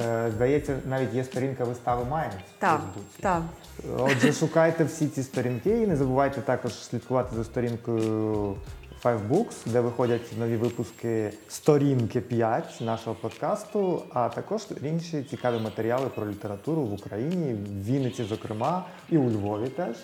Е, 0.00 0.30
Здається, 0.34 0.78
навіть 0.86 1.14
є 1.14 1.24
сторінка 1.24 1.64
вистави 1.64 2.04
Майнець 2.04 2.34
Так, 2.58 2.80
Фейсбуці. 2.80 3.22
так. 3.22 3.42
Отже, 3.98 4.32
шукайте 4.32 4.84
всі 4.84 5.08
ці 5.08 5.22
сторінки 5.22 5.82
і 5.82 5.86
не 5.86 5.96
забувайте 5.96 6.40
також 6.40 6.72
слідкувати 6.84 7.36
за 7.36 7.44
сторінкою 7.44 8.54
Five 9.02 9.28
Books, 9.28 9.54
де 9.66 9.80
виходять 9.80 10.38
нові 10.38 10.56
випуски 10.56 11.32
сторінки 11.48 12.20
5 12.20 12.80
нашого 12.80 13.16
подкасту, 13.16 14.02
а 14.12 14.28
також 14.28 14.62
інші 14.82 15.22
цікаві 15.22 15.58
матеріали 15.62 16.08
про 16.08 16.30
літературу 16.30 16.82
в 16.82 16.92
Україні, 16.92 17.54
в 17.54 17.84
Вінниці, 17.84 18.24
зокрема, 18.24 18.84
і 19.10 19.18
у 19.18 19.30
Львові 19.30 19.68
теж. 19.68 19.96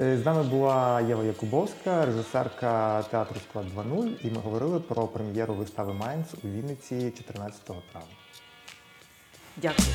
Е, 0.00 0.18
З 0.18 0.26
нами 0.26 0.42
була 0.42 1.00
Єва 1.00 1.24
Якубовська, 1.24 2.06
режисерка 2.06 3.02
театру 3.02 3.36
Склад 3.50 3.66
2.0, 3.76 4.26
і 4.26 4.30
ми 4.30 4.40
говорили 4.40 4.80
про 4.80 5.06
прем'єру 5.06 5.54
вистави 5.54 5.92
Майнц 5.92 6.26
у 6.44 6.48
Вінниці 6.48 7.12
14 7.16 7.60
травня. 7.64 8.08
Дякую. 9.56 9.88